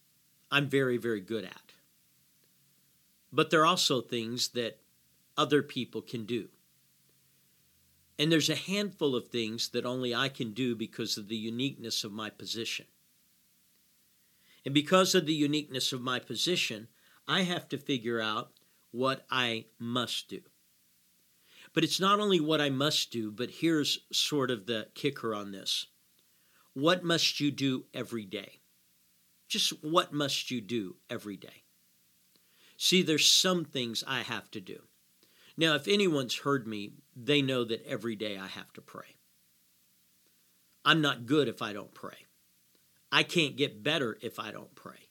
I'm 0.51 0.67
very, 0.67 0.97
very 0.97 1.21
good 1.21 1.45
at, 1.45 1.68
but 3.31 3.49
there 3.49 3.61
are 3.61 3.65
also 3.65 4.01
things 4.01 4.49
that 4.49 4.79
other 5.37 5.61
people 5.61 6.01
can 6.01 6.25
do. 6.25 6.49
And 8.17 8.31
there's 8.31 8.49
a 8.49 8.55
handful 8.55 9.15
of 9.15 9.29
things 9.29 9.69
that 9.69 9.85
only 9.85 10.13
I 10.13 10.27
can 10.27 10.51
do 10.51 10.75
because 10.75 11.17
of 11.17 11.29
the 11.29 11.37
uniqueness 11.37 12.03
of 12.03 12.11
my 12.11 12.29
position. 12.29 12.85
And 14.65 14.73
because 14.73 15.15
of 15.15 15.25
the 15.25 15.33
uniqueness 15.33 15.93
of 15.93 16.01
my 16.01 16.19
position, 16.19 16.89
I 17.27 17.43
have 17.43 17.69
to 17.69 17.77
figure 17.77 18.19
out 18.19 18.51
what 18.91 19.25
I 19.31 19.65
must 19.79 20.27
do. 20.27 20.41
But 21.73 21.83
it's 21.83 21.99
not 21.99 22.19
only 22.19 22.39
what 22.39 22.59
I 22.59 22.69
must 22.69 23.11
do, 23.11 23.31
but 23.31 23.51
here's 23.51 23.99
sort 24.11 24.51
of 24.51 24.65
the 24.65 24.87
kicker 24.95 25.33
on 25.33 25.51
this. 25.51 25.85
What 26.73 27.03
must 27.03 27.39
you 27.39 27.51
do 27.51 27.85
every 27.93 28.25
day? 28.25 28.59
Just 29.47 29.83
what 29.83 30.11
must 30.11 30.51
you 30.51 30.59
do 30.61 30.97
every 31.09 31.37
day? 31.37 31.63
See, 32.81 33.01
there's 33.01 33.27
some 33.27 33.65
things 33.65 34.05
I 34.07 34.21
have 34.21 34.49
to 34.51 34.61
do. 34.61 34.83
Now, 35.57 35.75
if 35.75 35.89
anyone's 35.89 36.37
heard 36.37 36.65
me, 36.65 36.93
they 37.13 37.41
know 37.41 37.65
that 37.65 37.85
every 37.85 38.15
day 38.15 38.37
I 38.37 38.47
have 38.47 38.71
to 38.71 38.81
pray. 38.81 39.17
I'm 40.85 41.01
not 41.01 41.25
good 41.25 41.49
if 41.49 41.61
I 41.61 41.73
don't 41.73 41.93
pray. 41.93 42.25
I 43.11 43.23
can't 43.23 43.57
get 43.57 43.83
better 43.83 44.17
if 44.21 44.39
I 44.39 44.51
don't 44.51 44.73
pray. 44.75 45.09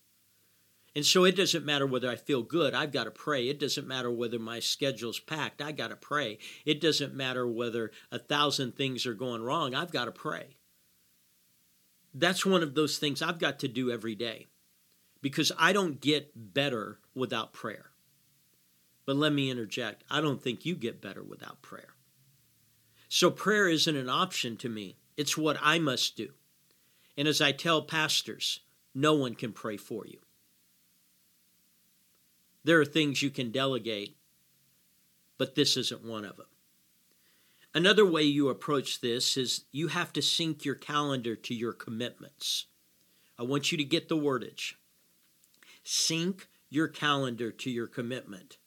And 0.97 1.05
so 1.05 1.25
it 1.25 1.37
doesn't 1.37 1.67
matter 1.67 1.87
whether 1.87 2.09
I 2.09 2.17
feel 2.17 2.43
good, 2.43 2.73
I've 2.73 2.91
got 2.91 3.05
to 3.05 3.11
pray. 3.11 3.51
It 3.51 3.61
doesn't 3.61 3.87
matter 3.87 4.11
whether 4.11 4.39
my 4.39 4.61
schedule's 4.61 5.21
packed, 5.21 5.61
I 5.61 5.73
got 5.73 5.89
to 5.89 5.97
pray. 5.97 6.39
It 6.65 6.81
doesn't 6.81 7.13
matter 7.13 7.47
whether 7.47 7.91
a 8.11 8.19
thousand 8.19 8.77
things 8.77 9.05
are 9.05 9.13
going 9.13 9.43
wrong, 9.43 9.75
I've 9.75 9.93
got 9.93 10.07
to 10.07 10.13
pray. 10.13 10.57
That's 12.15 12.47
one 12.47 12.63
of 12.63 12.75
those 12.75 12.97
things 12.97 13.21
I've 13.21 13.39
got 13.39 13.59
to 13.59 13.69
do 13.69 13.91
every 13.91 14.15
day 14.15 14.47
because 15.21 15.53
I 15.59 15.73
don't 15.73 16.01
get 16.01 16.33
better 16.35 16.99
without 17.15 17.53
prayer. 17.53 17.91
But 19.05 19.17
let 19.17 19.33
me 19.33 19.51
interject 19.51 20.05
I 20.11 20.21
don't 20.21 20.43
think 20.43 20.67
you 20.67 20.75
get 20.75 21.01
better 21.01 21.23
without 21.23 21.63
prayer. 21.63 21.95
So 23.09 23.31
prayer 23.31 23.69
isn't 23.69 23.97
an 23.97 24.09
option 24.09 24.57
to 24.59 24.69
me, 24.69 24.99
it's 25.17 25.37
what 25.37 25.57
I 25.63 25.79
must 25.79 26.17
do. 26.17 26.31
And 27.17 27.27
as 27.27 27.41
I 27.41 27.53
tell 27.53 27.83
pastors, 27.83 28.61
no 28.95 29.15
one 29.15 29.35
can 29.35 29.53
pray 29.53 29.77
for 29.77 30.07
you. 30.07 30.19
There 32.65 32.81
are 32.81 32.85
things 32.85 33.23
you 33.23 33.31
can 33.31 33.51
delegate, 33.51 34.17
but 35.39 35.55
this 35.55 35.77
isn't 35.77 36.05
one 36.05 36.25
of 36.25 36.37
them. 36.37 36.47
Another 37.75 38.05
way 38.05 38.23
you 38.23 38.49
approach 38.49 39.01
this 39.01 39.37
is 39.37 39.65
you 39.73 39.89
have 39.89 40.13
to 40.15 40.23
sync 40.23 40.65
your 40.65 40.75
calendar 40.75 41.37
to 41.37 41.55
your 41.55 41.73
commitments. 41.73 42.67
I 43.39 43.45
want 43.45 43.71
you 43.71 43.79
to 43.79 43.85
get 43.85 44.09
the 44.09 44.17
wordage. 44.17 44.75
Sync 45.91 46.49
your 46.69 46.89
calendar 46.89 47.51
to 47.51 47.71
your 47.71 47.87
commitment 47.87 48.59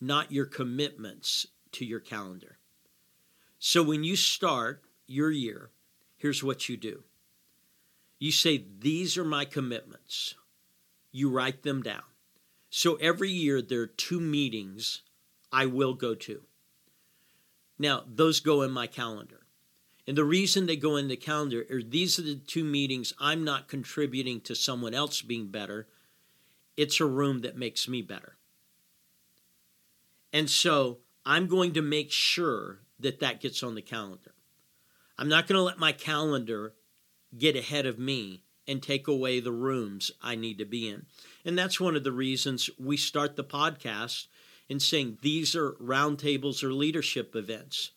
not 0.00 0.32
your 0.32 0.46
commitments 0.46 1.46
to 1.72 1.84
your 1.84 2.00
calendar. 2.00 2.58
So 3.58 3.82
when 3.82 4.02
you 4.02 4.16
start 4.16 4.82
your 5.06 5.30
year, 5.30 5.70
here's 6.16 6.42
what 6.42 6.68
you 6.68 6.76
do 6.76 7.04
you 8.18 8.32
say, 8.32 8.64
These 8.78 9.16
are 9.16 9.24
my 9.24 9.44
commitments. 9.44 10.34
You 11.12 11.30
write 11.30 11.62
them 11.62 11.82
down. 11.82 12.02
So 12.68 12.94
every 12.96 13.30
year 13.30 13.60
there 13.60 13.80
are 13.80 13.86
two 13.86 14.20
meetings 14.20 15.02
I 15.50 15.66
will 15.66 15.94
go 15.94 16.14
to. 16.14 16.42
Now, 17.78 18.04
those 18.06 18.40
go 18.40 18.62
in 18.62 18.70
my 18.70 18.86
calendar. 18.86 19.40
And 20.06 20.16
the 20.16 20.24
reason 20.24 20.66
they 20.66 20.76
go 20.76 20.96
in 20.96 21.08
the 21.08 21.16
calendar 21.16 21.64
are 21.70 21.82
these 21.82 22.18
are 22.18 22.22
the 22.22 22.36
two 22.36 22.62
meetings 22.62 23.12
I'm 23.18 23.42
not 23.42 23.68
contributing 23.68 24.40
to 24.42 24.54
someone 24.54 24.94
else 24.94 25.22
being 25.22 25.48
better. 25.48 25.88
It's 26.80 26.98
a 26.98 27.04
room 27.04 27.42
that 27.42 27.58
makes 27.58 27.88
me 27.88 28.00
better. 28.00 28.38
And 30.32 30.48
so 30.48 31.00
I'm 31.26 31.46
going 31.46 31.74
to 31.74 31.82
make 31.82 32.10
sure 32.10 32.78
that 32.98 33.20
that 33.20 33.42
gets 33.42 33.62
on 33.62 33.74
the 33.74 33.82
calendar. 33.82 34.32
I'm 35.18 35.28
not 35.28 35.46
going 35.46 35.58
to 35.58 35.62
let 35.62 35.78
my 35.78 35.92
calendar 35.92 36.72
get 37.36 37.54
ahead 37.54 37.84
of 37.84 37.98
me 37.98 38.44
and 38.66 38.82
take 38.82 39.08
away 39.08 39.40
the 39.40 39.52
rooms 39.52 40.10
I 40.22 40.36
need 40.36 40.56
to 40.56 40.64
be 40.64 40.88
in. 40.88 41.04
And 41.44 41.58
that's 41.58 41.78
one 41.78 41.96
of 41.96 42.02
the 42.02 42.12
reasons 42.12 42.70
we 42.78 42.96
start 42.96 43.36
the 43.36 43.44
podcast 43.44 44.28
in 44.66 44.80
saying 44.80 45.18
these 45.20 45.54
are 45.54 45.72
roundtables 45.72 46.64
or 46.64 46.72
leadership 46.72 47.36
events. 47.36 47.90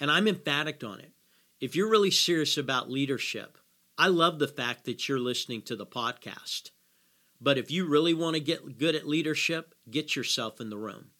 And 0.00 0.10
I'm 0.10 0.26
emphatic 0.26 0.82
on 0.82 0.98
it. 0.98 1.12
If 1.60 1.76
you're 1.76 1.88
really 1.88 2.10
serious 2.10 2.58
about 2.58 2.90
leadership, 2.90 3.58
I 3.96 4.08
love 4.08 4.40
the 4.40 4.48
fact 4.48 4.86
that 4.86 5.08
you're 5.08 5.20
listening 5.20 5.62
to 5.62 5.76
the 5.76 5.86
podcast. 5.86 6.70
But 7.40 7.58
if 7.58 7.70
you 7.70 7.86
really 7.86 8.14
want 8.14 8.34
to 8.34 8.40
get 8.40 8.78
good 8.78 8.94
at 8.94 9.06
leadership, 9.06 9.74
get 9.90 10.16
yourself 10.16 10.60
in 10.60 10.70
the 10.70 10.78
room. 10.78 11.10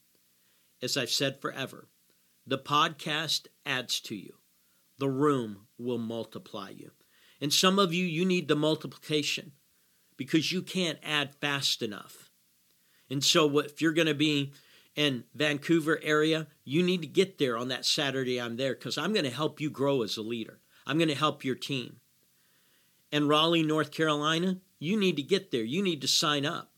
As 0.82 0.96
I've 0.96 1.10
said 1.10 1.40
forever, 1.40 1.88
the 2.46 2.58
podcast 2.58 3.46
adds 3.64 4.00
to 4.00 4.16
you, 4.16 4.34
the 4.98 5.08
room 5.08 5.66
will 5.78 5.98
multiply 5.98 6.70
you. 6.70 6.92
And 7.40 7.52
some 7.52 7.78
of 7.78 7.94
you, 7.94 8.04
you 8.04 8.24
need 8.24 8.48
the 8.48 8.56
multiplication 8.56 9.52
because 10.16 10.50
you 10.50 10.62
can't 10.62 10.98
add 11.02 11.34
fast 11.36 11.82
enough. 11.82 12.30
And 13.08 13.22
so, 13.24 13.58
if 13.60 13.80
you're 13.80 13.92
going 13.92 14.08
to 14.08 14.14
be 14.14 14.52
in 14.96 15.24
Vancouver 15.34 16.00
area, 16.02 16.48
you 16.64 16.82
need 16.82 17.00
to 17.02 17.06
get 17.06 17.38
there 17.38 17.56
on 17.56 17.68
that 17.68 17.84
Saturday 17.84 18.40
I'm 18.40 18.56
there 18.56 18.74
because 18.74 18.98
I'm 18.98 19.12
going 19.12 19.24
to 19.24 19.30
help 19.30 19.60
you 19.60 19.70
grow 19.70 20.02
as 20.02 20.16
a 20.16 20.22
leader. 20.22 20.60
I'm 20.86 20.98
going 20.98 21.08
to 21.08 21.14
help 21.14 21.44
your 21.44 21.54
team. 21.54 22.00
And 23.12 23.28
Raleigh, 23.28 23.62
North 23.62 23.90
Carolina, 23.90 24.58
you 24.78 24.96
need 24.96 25.16
to 25.16 25.22
get 25.22 25.50
there. 25.50 25.64
You 25.64 25.82
need 25.82 26.00
to 26.02 26.08
sign 26.08 26.46
up 26.46 26.70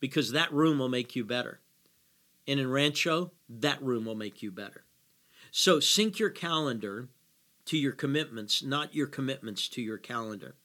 because 0.00 0.32
that 0.32 0.52
room 0.52 0.78
will 0.78 0.88
make 0.88 1.16
you 1.16 1.24
better. 1.24 1.60
And 2.46 2.58
in 2.58 2.70
Rancho, 2.70 3.32
that 3.48 3.82
room 3.82 4.04
will 4.04 4.16
make 4.16 4.42
you 4.42 4.50
better. 4.50 4.84
So 5.50 5.80
sync 5.80 6.18
your 6.18 6.30
calendar 6.30 7.08
to 7.66 7.78
your 7.78 7.92
commitments, 7.92 8.62
not 8.62 8.94
your 8.94 9.06
commitments 9.06 9.68
to 9.68 9.82
your 9.82 9.98
calendar. 9.98 10.56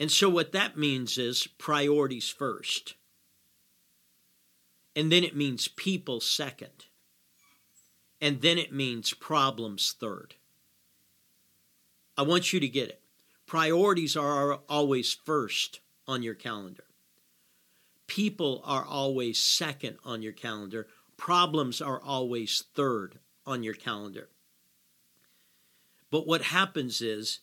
And 0.00 0.10
so 0.10 0.28
what 0.28 0.52
that 0.52 0.76
means 0.76 1.18
is 1.18 1.46
priorities 1.58 2.28
first. 2.28 2.94
And 4.94 5.12
then 5.12 5.24
it 5.24 5.36
means 5.36 5.68
people 5.68 6.20
second. 6.20 6.86
And 8.20 8.40
then 8.40 8.58
it 8.58 8.72
means 8.72 9.12
problems 9.12 9.94
third. 9.98 10.34
I 12.16 12.22
want 12.22 12.52
you 12.52 12.60
to 12.60 12.68
get 12.68 12.88
it. 12.88 13.00
Priorities 13.48 14.14
are 14.14 14.60
always 14.68 15.14
first 15.14 15.80
on 16.06 16.22
your 16.22 16.34
calendar. 16.34 16.84
People 18.06 18.60
are 18.62 18.84
always 18.84 19.40
second 19.40 19.96
on 20.04 20.20
your 20.20 20.34
calendar. 20.34 20.86
Problems 21.16 21.80
are 21.80 21.98
always 21.98 22.64
third 22.74 23.20
on 23.46 23.62
your 23.62 23.72
calendar. 23.72 24.28
But 26.10 26.26
what 26.26 26.42
happens 26.42 27.00
is 27.00 27.40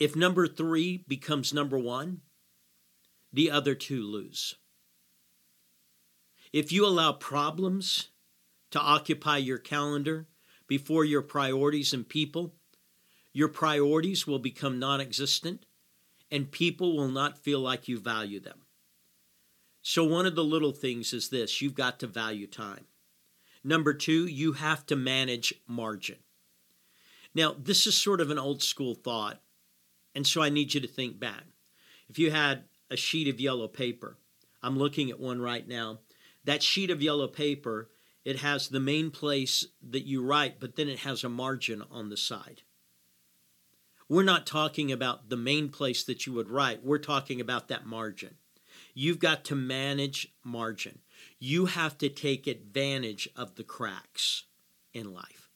if 0.00 0.16
number 0.16 0.48
three 0.48 1.04
becomes 1.06 1.54
number 1.54 1.78
one, 1.78 2.22
the 3.32 3.48
other 3.48 3.76
two 3.76 4.02
lose. 4.02 4.56
If 6.52 6.72
you 6.72 6.84
allow 6.84 7.12
problems 7.12 8.08
to 8.72 8.80
occupy 8.80 9.36
your 9.36 9.58
calendar 9.58 10.26
before 10.66 11.04
your 11.04 11.22
priorities 11.22 11.92
and 11.92 12.08
people, 12.08 12.56
your 13.32 13.48
priorities 13.48 14.26
will 14.26 14.38
become 14.38 14.78
non 14.78 15.00
existent 15.00 15.64
and 16.30 16.50
people 16.50 16.96
will 16.96 17.08
not 17.08 17.38
feel 17.38 17.60
like 17.60 17.88
you 17.88 17.98
value 17.98 18.40
them. 18.40 18.60
So, 19.82 20.04
one 20.04 20.26
of 20.26 20.34
the 20.34 20.44
little 20.44 20.72
things 20.72 21.12
is 21.12 21.28
this 21.28 21.60
you've 21.60 21.74
got 21.74 21.98
to 22.00 22.06
value 22.06 22.46
time. 22.46 22.86
Number 23.64 23.92
two, 23.92 24.26
you 24.26 24.52
have 24.52 24.86
to 24.86 24.96
manage 24.96 25.54
margin. 25.66 26.16
Now, 27.34 27.54
this 27.58 27.86
is 27.86 27.94
sort 27.94 28.20
of 28.20 28.30
an 28.30 28.38
old 28.38 28.62
school 28.62 28.94
thought, 28.94 29.40
and 30.14 30.26
so 30.26 30.42
I 30.42 30.48
need 30.48 30.74
you 30.74 30.80
to 30.80 30.88
think 30.88 31.20
back. 31.20 31.44
If 32.08 32.18
you 32.18 32.30
had 32.30 32.64
a 32.90 32.96
sheet 32.96 33.28
of 33.28 33.40
yellow 33.40 33.68
paper, 33.68 34.16
I'm 34.62 34.78
looking 34.78 35.10
at 35.10 35.20
one 35.20 35.40
right 35.40 35.66
now, 35.66 36.00
that 36.44 36.62
sheet 36.62 36.90
of 36.90 37.02
yellow 37.02 37.28
paper, 37.28 37.90
it 38.24 38.40
has 38.40 38.68
the 38.68 38.80
main 38.80 39.10
place 39.10 39.64
that 39.82 40.06
you 40.06 40.22
write, 40.22 40.58
but 40.58 40.76
then 40.76 40.88
it 40.88 41.00
has 41.00 41.22
a 41.22 41.28
margin 41.28 41.84
on 41.90 42.08
the 42.08 42.16
side. 42.16 42.62
We're 44.10 44.24
not 44.24 44.44
talking 44.44 44.90
about 44.90 45.28
the 45.28 45.36
main 45.36 45.68
place 45.68 46.02
that 46.02 46.26
you 46.26 46.32
would 46.32 46.50
write. 46.50 46.84
We're 46.84 46.98
talking 46.98 47.40
about 47.40 47.68
that 47.68 47.86
margin. 47.86 48.34
You've 48.92 49.20
got 49.20 49.44
to 49.44 49.54
manage 49.54 50.34
margin. 50.42 50.98
You 51.38 51.66
have 51.66 51.96
to 51.98 52.08
take 52.08 52.48
advantage 52.48 53.28
of 53.36 53.54
the 53.54 53.62
cracks 53.62 54.46
in 54.92 55.14
life. 55.14 55.48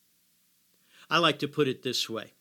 I 1.11 1.19
like 1.19 1.41
to 1.41 1.49
put 1.49 1.67
it 1.67 1.83
this 1.83 2.09
way 2.09 2.35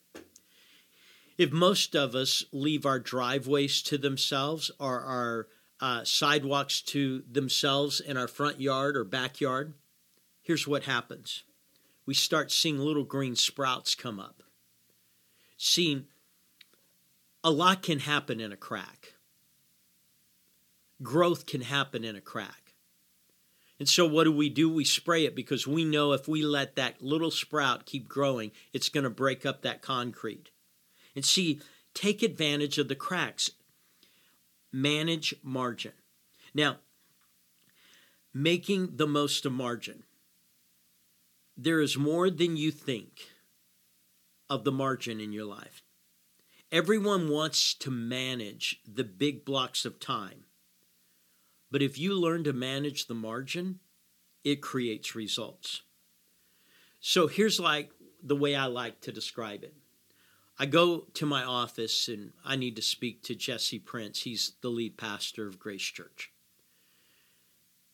if 1.36 1.52
most 1.52 1.95
of 1.95 2.13
us 2.13 2.43
leave 2.52 2.86
our 2.86 2.99
driveways 2.99 3.82
to 3.82 3.97
themselves 3.97 4.69
or 4.80 5.02
our 5.02 5.47
uh, 5.80 6.04
sidewalks 6.04 6.80
to 6.82 7.23
themselves 7.28 7.99
in 7.99 8.17
our 8.17 8.28
front 8.28 8.62
yard 8.62 8.95
or 8.95 9.04
backyard, 9.04 9.73
here's 10.43 10.67
what 10.67 10.84
happens 10.84 11.41
we 12.06 12.13
start 12.13 12.52
seeing 12.52 12.78
little 12.78 13.04
green 13.04 13.36
sprouts 13.36 13.95
come 13.95 14.19
up. 14.19 14.42
See, 15.65 16.04
a 17.41 17.49
lot 17.49 17.84
can 17.84 17.99
happen 17.99 18.41
in 18.41 18.52
a 18.52 18.58
crack. 18.58 19.13
Growth 21.02 21.45
can 21.45 21.62
happen 21.62 22.04
in 22.04 22.17
a 22.17 22.21
crack. 22.21 22.73
And 23.80 23.88
so, 23.88 24.06
what 24.06 24.26
do 24.26 24.34
we 24.34 24.49
do? 24.49 24.69
We 24.69 24.84
spray 24.84 25.26
it 25.26 25.38
because 25.38 25.65
we 25.65 25.86
know 25.86 26.12
if 26.12 26.28
we 26.28 26.43
let 26.43 26.76
that 26.76 27.02
little 27.02 27.32
sprout 27.32 27.86
keep 27.86 28.10
growing, 28.10 28.52
it's 28.73 28.89
going 28.89 29.06
to 29.06 29.10
break 29.10 29.45
up 29.45 29.62
that 29.62 29.82
concrete. 29.82 30.52
And 31.15 31.23
see, 31.23 31.62
take 31.93 32.21
advantage 32.21 32.78
of 32.78 32.89
the 32.89 32.93
cracks. 32.93 33.49
Manage 34.73 35.34
margin. 35.43 35.93
Now, 36.54 36.80
making 38.34 38.97
the 38.97 39.08
most 39.08 39.45
of 39.45 39.54
margin. 39.54 40.04
There 41.56 41.80
is 41.80 41.95
more 41.95 42.30
than 42.30 42.58
you 42.58 42.69
think 42.69 43.30
of 44.54 44.63
the 44.63 44.72
margin 44.72 45.20
in 45.20 45.34
your 45.34 45.46
life. 45.46 45.82
Everyone 46.72 47.28
wants 47.28 47.74
to 47.74 47.89
manage 47.89 48.80
the 48.88 49.04
big 49.04 49.44
blocks 49.44 49.84
of 49.84 50.00
time. 50.00 50.44
But 51.72 51.82
if 51.82 51.98
you 51.98 52.13
learn 52.13 52.44
to 52.44 52.54
manage 52.54 53.08
the 53.08 53.16
margin, 53.16 53.80
it 54.44 54.62
creates 54.62 55.16
results. 55.16 55.82
So 57.00 57.26
here's 57.26 57.60
like 57.60 57.89
the 58.22 58.36
way 58.36 58.56
I 58.56 58.68
like 58.68 59.02
to 59.02 59.12
describe 59.12 59.63
it. 59.63 59.74
I 60.60 60.68
go 60.68 61.08
to 61.16 61.26
my 61.26 61.44
office 61.44 62.08
and 62.08 62.34
I 62.46 62.56
need 62.56 62.76
to 62.76 62.84
speak 62.84 63.24
to 63.24 63.34
Jesse 63.34 63.80
Prince. 63.80 64.22
He's 64.22 64.52
the 64.62 64.70
lead 64.70 64.98
pastor 64.98 65.48
of 65.48 65.58
Grace 65.58 65.82
Church. 65.82 66.32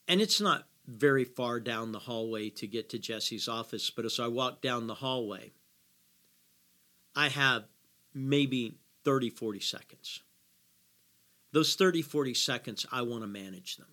And 0.10 0.20
it's 0.20 0.42
not 0.42 0.68
very 0.86 1.24
far 1.24 1.62
down 1.62 1.94
the 1.94 2.00
hallway 2.00 2.50
to 2.50 2.68
get 2.68 2.90
to 2.90 3.00
Jesse's 3.00 3.48
office, 3.48 3.90
but 3.90 4.04
as 4.04 4.20
I 4.20 4.28
walk 4.28 4.62
down 4.62 4.88
the 4.88 4.96
hallway, 4.96 5.54
I 7.20 7.28
have 7.28 7.66
maybe 8.14 8.78
30, 9.04 9.30
40 9.30 9.60
seconds. 9.60 10.22
Those 11.52 11.76
30, 11.76 12.02
40 12.02 12.34
seconds, 12.34 12.86
I 12.94 13.02
want 13.02 13.24
to 13.24 13.28
manage 13.28 13.76
them. 13.76 13.90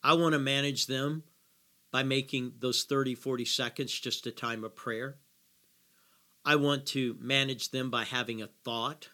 I 0.00 0.12
want 0.12 0.34
to 0.34 0.38
manage 0.38 0.86
them 0.86 1.24
by 1.90 2.04
making 2.04 2.52
those 2.60 2.84
30, 2.84 3.16
40 3.16 3.44
seconds 3.44 3.92
just 3.92 4.28
a 4.28 4.30
time 4.30 4.62
of 4.62 4.76
prayer. 4.76 5.16
I 6.44 6.54
want 6.54 6.86
to 6.86 7.16
manage 7.18 7.72
them 7.72 7.90
by 7.90 8.04
having 8.04 8.40
a 8.40 8.50
thought 8.64 9.08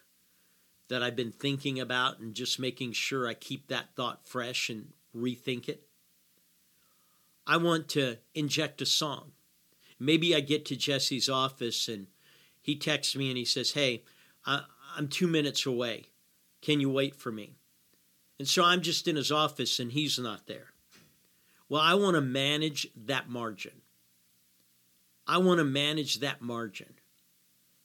that 0.87 1.01
I've 1.01 1.15
been 1.15 1.31
thinking 1.31 1.79
about 1.79 2.19
and 2.19 2.35
just 2.35 2.59
making 2.59 2.91
sure 2.91 3.27
I 3.27 3.33
keep 3.33 3.69
that 3.69 3.95
thought 3.95 4.27
fresh 4.27 4.69
and 4.69 4.89
rethink 5.17 5.67
it. 5.67 5.87
I 7.47 7.57
want 7.57 7.87
to 7.89 8.17
inject 8.35 8.79
a 8.79 8.85
song. 8.85 9.31
Maybe 9.99 10.35
I 10.35 10.39
get 10.39 10.65
to 10.65 10.75
Jesse's 10.75 11.27
office 11.27 11.87
and 11.87 12.05
he 12.65 12.75
texts 12.75 13.15
me 13.15 13.29
and 13.29 13.37
he 13.37 13.45
says, 13.45 13.73
Hey, 13.73 14.01
I'm 14.43 15.07
two 15.07 15.27
minutes 15.27 15.67
away. 15.67 16.05
Can 16.63 16.79
you 16.79 16.89
wait 16.89 17.15
for 17.15 17.31
me? 17.31 17.57
And 18.39 18.47
so 18.47 18.63
I'm 18.63 18.81
just 18.81 19.07
in 19.07 19.17
his 19.17 19.31
office 19.31 19.77
and 19.77 19.91
he's 19.91 20.17
not 20.17 20.47
there. 20.47 20.71
Well, 21.69 21.83
I 21.83 21.93
want 21.93 22.15
to 22.15 22.21
manage 22.21 22.87
that 23.05 23.29
margin. 23.29 23.83
I 25.27 25.37
want 25.37 25.59
to 25.59 25.63
manage 25.63 26.21
that 26.21 26.41
margin. 26.41 26.95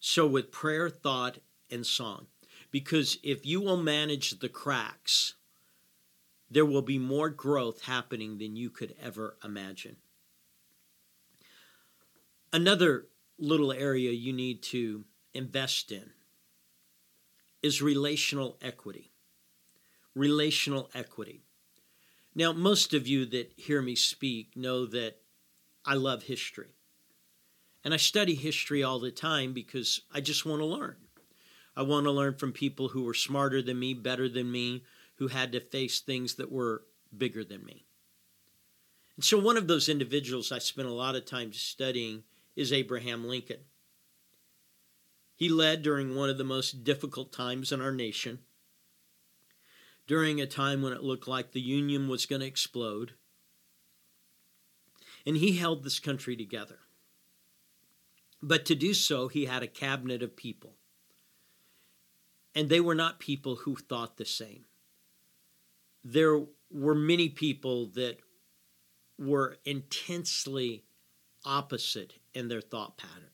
So, 0.00 0.26
with 0.26 0.50
prayer, 0.50 0.88
thought, 0.88 1.36
and 1.70 1.84
song. 1.84 2.28
Because 2.70 3.18
if 3.22 3.44
you 3.44 3.60
will 3.60 3.76
manage 3.76 4.38
the 4.38 4.48
cracks, 4.48 5.34
there 6.50 6.64
will 6.64 6.80
be 6.80 6.98
more 6.98 7.28
growth 7.28 7.82
happening 7.82 8.38
than 8.38 8.56
you 8.56 8.70
could 8.70 8.94
ever 9.02 9.36
imagine. 9.44 9.96
Another 12.50 13.08
little 13.40 13.72
area 13.72 14.10
you 14.10 14.32
need 14.32 14.62
to 14.62 15.04
invest 15.34 15.90
in 15.90 16.10
is 17.62 17.82
relational 17.82 18.56
equity. 18.62 19.10
Relational 20.14 20.90
equity. 20.94 21.42
Now, 22.34 22.52
most 22.52 22.94
of 22.94 23.06
you 23.06 23.26
that 23.26 23.52
hear 23.56 23.82
me 23.82 23.94
speak 23.94 24.56
know 24.56 24.86
that 24.86 25.16
I 25.84 25.94
love 25.94 26.24
history. 26.24 26.74
And 27.84 27.94
I 27.94 27.96
study 27.96 28.34
history 28.34 28.82
all 28.82 28.98
the 28.98 29.10
time 29.10 29.52
because 29.52 30.02
I 30.12 30.20
just 30.20 30.44
want 30.44 30.60
to 30.60 30.66
learn. 30.66 30.96
I 31.76 31.82
want 31.82 32.04
to 32.04 32.10
learn 32.10 32.34
from 32.34 32.52
people 32.52 32.88
who 32.88 33.04
were 33.04 33.14
smarter 33.14 33.62
than 33.62 33.78
me, 33.78 33.94
better 33.94 34.28
than 34.28 34.50
me, 34.50 34.84
who 35.16 35.28
had 35.28 35.52
to 35.52 35.60
face 35.60 36.00
things 36.00 36.34
that 36.34 36.52
were 36.52 36.82
bigger 37.16 37.44
than 37.44 37.64
me. 37.64 37.86
And 39.16 39.24
so, 39.24 39.38
one 39.38 39.56
of 39.56 39.66
those 39.66 39.88
individuals 39.88 40.52
I 40.52 40.58
spent 40.58 40.88
a 40.88 40.92
lot 40.92 41.16
of 41.16 41.24
time 41.24 41.52
studying 41.52 42.24
is 42.56 42.72
Abraham 42.72 43.26
Lincoln. 43.26 43.60
He 45.34 45.48
led 45.48 45.82
during 45.82 46.14
one 46.14 46.28
of 46.28 46.36
the 46.36 46.44
most 46.44 46.84
difficult 46.84 47.32
times 47.32 47.72
in 47.72 47.80
our 47.80 47.92
nation, 47.92 48.40
during 50.06 50.40
a 50.40 50.46
time 50.46 50.82
when 50.82 50.92
it 50.92 51.02
looked 51.02 51.26
like 51.26 51.52
the 51.52 51.60
Union 51.60 52.08
was 52.08 52.26
going 52.26 52.40
to 52.40 52.46
explode. 52.46 53.12
And 55.24 55.36
he 55.36 55.56
held 55.56 55.82
this 55.82 55.98
country 55.98 56.36
together. 56.36 56.80
But 58.42 58.66
to 58.66 58.74
do 58.74 58.92
so, 58.92 59.28
he 59.28 59.46
had 59.46 59.62
a 59.62 59.66
cabinet 59.66 60.22
of 60.22 60.36
people. 60.36 60.74
And 62.54 62.68
they 62.68 62.80
were 62.80 62.94
not 62.94 63.18
people 63.18 63.56
who 63.56 63.76
thought 63.76 64.16
the 64.18 64.24
same. 64.26 64.64
There 66.04 66.42
were 66.70 66.94
many 66.94 67.28
people 67.28 67.86
that 67.94 68.18
were 69.18 69.56
intensely 69.64 70.84
opposite 71.44 72.19
in 72.34 72.48
their 72.48 72.60
thought 72.60 72.96
pattern. 72.96 73.30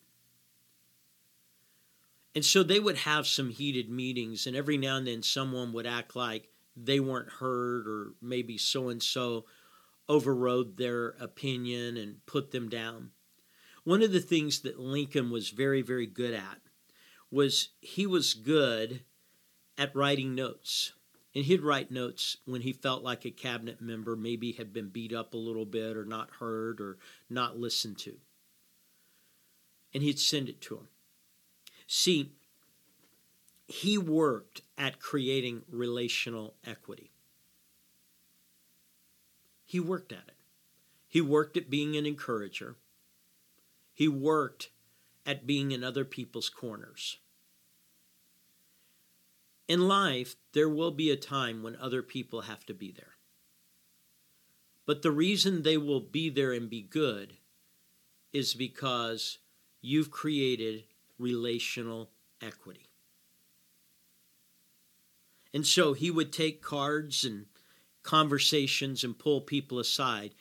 And 2.35 2.45
so 2.45 2.63
they 2.63 2.79
would 2.79 2.99
have 2.99 3.27
some 3.27 3.51
heated 3.51 3.89
meetings, 3.89 4.47
and 4.47 4.55
every 4.55 4.77
now 4.77 4.97
and 4.97 5.07
then 5.07 5.23
someone 5.23 5.73
would 5.73 5.87
act 5.87 6.15
like 6.15 6.51
they 6.77 7.01
weren't 7.01 7.31
heard, 7.31 7.87
or 7.87 8.13
maybe 8.21 8.59
so 8.59 8.91
and 8.91 9.03
so 9.03 9.47
overrode 10.09 10.77
their 10.77 11.17
opinion 11.19 11.97
and 11.97 12.25
put 12.27 12.51
them 12.51 12.69
down. 12.69 13.11
One 13.85 14.03
of 14.03 14.13
the 14.13 14.21
things 14.21 14.61
that 14.61 14.79
Lincoln 14.79 15.31
was 15.31 15.51
very, 15.51 15.81
very 15.81 16.07
good 16.07 16.35
at 16.35 16.61
was 17.31 17.71
he 17.81 18.07
was 18.07 18.35
good 18.35 19.03
at 19.79 19.95
writing 19.95 20.35
notes. 20.35 20.93
And 21.35 21.45
he'd 21.45 21.61
write 21.63 21.91
notes 21.91 22.39
when 22.47 22.63
he 22.63 22.73
felt 22.73 23.03
like 23.03 23.25
a 23.27 23.31
cabinet 23.31 23.81
member 23.81 24.17
maybe 24.17 24.53
had 24.53 24.73
been 24.73 24.89
beat 24.89 25.13
up 25.13 25.35
a 25.35 25.39
little 25.39 25.67
bit 25.67 25.97
or 25.97 26.05
not 26.05 26.31
heard 26.39 26.81
or 26.81 26.97
not 27.29 27.59
listened 27.59 27.99
to. 27.99 28.17
And 29.95 30.03
he'd 30.03 30.19
send 30.19 30.49
it 30.49 30.61
to 30.63 30.77
him. 30.77 30.89
See, 31.87 32.33
he 33.67 33.99
worked 33.99 34.63
at 34.77 35.01
creating 35.01 35.63
relational 35.71 36.55
equity. 36.65 37.11
He 39.65 39.81
worked 39.81 40.13
at 40.13 40.25
it. 40.29 40.35
He 41.09 41.21
worked 41.21 41.57
at 41.57 41.71
being 41.71 41.97
an 41.97 42.07
encourager. 42.07 42.77
He 43.93 44.07
worked 44.07 44.71
at 45.25 45.47
being 45.47 45.73
in 45.73 45.83
other 45.83 46.05
people's 46.05 46.49
corners. 46.49 47.19
In 49.67 49.89
life, 49.89 50.37
there 50.53 50.69
will 50.69 50.93
be 50.93 51.11
a 51.11 51.17
time 51.17 51.63
when 51.63 51.75
other 51.77 52.03
people 52.03 52.43
have 52.43 52.65
to 52.67 52.75
be 52.75 52.93
there. 52.93 53.17
But 54.85 55.03
the 55.03 55.11
reason 55.11 55.63
they 55.63 55.77
will 55.77 56.01
be 56.01 56.31
there 56.31 56.53
and 56.53 56.71
be 56.71 56.83
good 56.83 57.39
is 58.33 58.55
because 58.55 59.39
you've 59.87 60.11
created 60.11 60.83
relational 61.17 62.11
equity. 62.43 62.89
And 65.55 65.65
so 65.65 65.93
he 65.93 66.11
would 66.11 66.33
take 66.33 66.61
cards 66.61 67.25
and 67.25 67.47
conversations 68.03 69.05
and 69.05 69.17
pull 69.17 69.41
people 69.41 69.79
aside. 69.79 70.35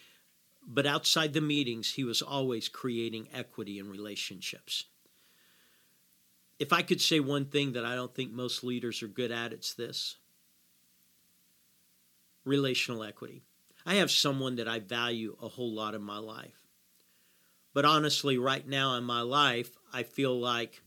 But 0.68 0.88
outside 0.88 1.34
the 1.34 1.42
meetings, 1.42 1.94
he 1.94 2.04
was 2.04 2.24
always 2.24 2.68
creating 2.68 3.30
equity 3.32 3.78
in 3.78 3.88
relationships. 3.88 4.86
If 6.58 6.74
I 6.74 6.82
could 6.82 7.00
say 7.00 7.20
one 7.20 7.46
thing 7.46 7.74
that 7.74 7.86
I 7.86 7.94
don't 7.94 8.16
think 8.16 8.32
most 8.32 8.64
leaders 8.64 9.04
are 9.04 9.08
good 9.08 9.32
at, 9.32 9.54
it's 9.54 9.76
this 9.76 10.18
relational 12.46 13.04
equity. 13.04 13.44
I 13.86 13.96
have 13.96 14.10
someone 14.10 14.56
that 14.56 14.68
I 14.68 14.80
value 14.80 15.38
a 15.40 15.48
whole 15.48 15.74
lot 15.74 15.94
in 15.94 16.02
my 16.02 16.18
life. 16.18 16.65
But 17.76 17.84
honestly, 17.84 18.38
right 18.38 18.66
now 18.66 18.96
in 18.96 19.04
my 19.04 19.22
life, 19.22 19.78
I 19.94 20.04
feel 20.04 20.40
like 20.40 20.82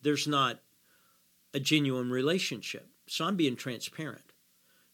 there's 0.00 0.26
not 0.26 0.58
a 1.52 1.60
genuine 1.60 2.10
relationship. 2.10 2.88
So 3.06 3.26
I'm 3.26 3.36
being 3.36 3.56
transparent. 3.56 4.32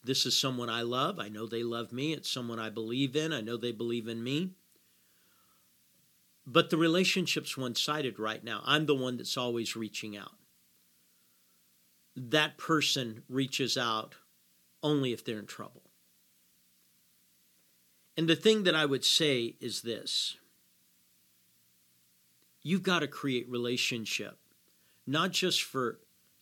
This 0.03 0.27
is 0.27 0.37
someone 0.37 0.69
I 0.69 0.83
love. 0.83 1.21
I 1.21 1.29
know 1.29 1.47
they 1.47 1.63
love 1.63 1.93
me. 1.93 2.13
It's 2.13 2.29
someone 2.29 2.59
I 2.59 2.69
believe 2.69 3.15
in. 3.15 3.33
I 3.33 3.41
know 3.41 3.57
they 3.57 3.71
believe 3.71 4.09
in 4.09 4.25
me. 4.25 4.55
But 6.45 6.71
the 6.71 6.77
relationship's 6.77 7.57
one 7.57 7.77
sided 7.77 8.19
right 8.19 8.43
now. 8.43 8.61
I'm 8.65 8.87
the 8.87 8.97
one 8.97 9.17
that's 9.17 9.37
always 9.37 9.77
reaching 9.77 10.17
out. 10.17 10.35
That 12.17 12.59
person 12.59 13.23
reaches 13.29 13.79
out 13.79 14.17
only 14.83 15.13
if 15.13 15.25
they're 15.25 15.39
in 15.39 15.47
trouble. 15.47 15.83
And 18.17 18.29
the 18.29 18.35
thing 18.35 18.65
that 18.65 18.75
I 18.75 18.85
would 18.85 19.05
say 19.05 19.55
is 19.61 19.83
this 19.83 20.39
you've 22.63 22.83
got 22.83 23.01
to 23.01 23.09
create 23.09 23.51
relationship, 23.51 24.39
not 25.07 25.33
just 25.33 25.63
for 25.63 26.01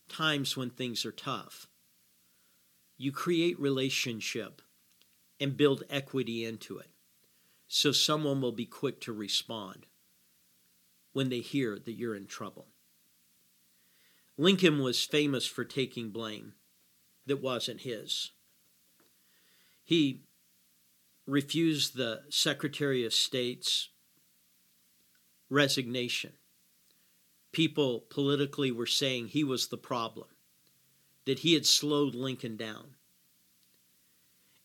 times 0.09 0.56
when 0.56 0.70
things 0.70 1.04
are 1.04 1.12
tough, 1.12 1.66
you 2.96 3.12
create 3.12 3.59
relationship 3.59 4.61
and 5.40 5.56
build 5.56 5.85
equity 5.88 6.44
into 6.44 6.78
it. 6.78 6.90
So 7.68 7.92
someone 7.92 8.40
will 8.40 8.52
be 8.52 8.66
quick 8.66 9.00
to 9.02 9.12
respond 9.12 9.87
when 11.12 11.28
they 11.28 11.40
hear 11.40 11.78
that 11.78 11.92
you're 11.92 12.16
in 12.16 12.26
trouble. 12.26 12.66
Lincoln 14.37 14.83
was 14.83 15.04
famous 15.04 15.46
for 15.46 15.64
taking 15.64 16.11
blame 16.11 16.54
that 17.26 17.42
wasn't 17.42 17.83
his. 17.83 18.33
He 19.85 20.22
refused 21.26 21.96
the 21.96 22.22
Secretary 22.28 23.04
of 23.04 23.14
State's 23.14 23.90
resignation. 25.50 26.32
People 27.52 28.04
politically 28.08 28.70
were 28.70 28.86
saying 28.86 29.28
he 29.28 29.44
was 29.44 29.66
the 29.66 29.76
problem 29.76 30.28
that 31.26 31.40
he 31.40 31.54
had 31.54 31.66
slowed 31.66 32.14
Lincoln 32.14 32.56
down. 32.56 32.94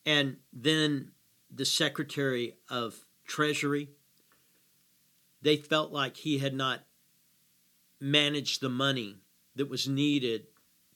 And 0.06 0.38
then 0.54 1.12
the 1.54 1.66
Secretary 1.66 2.56
of 2.70 3.06
Treasury, 3.26 3.90
they 5.42 5.58
felt 5.58 5.92
like 5.92 6.18
he 6.18 6.38
had 6.38 6.54
not 6.54 6.82
managed 8.00 8.62
the 8.62 8.70
money 8.70 9.18
that 9.56 9.70
was 9.70 9.88
needed 9.88 10.48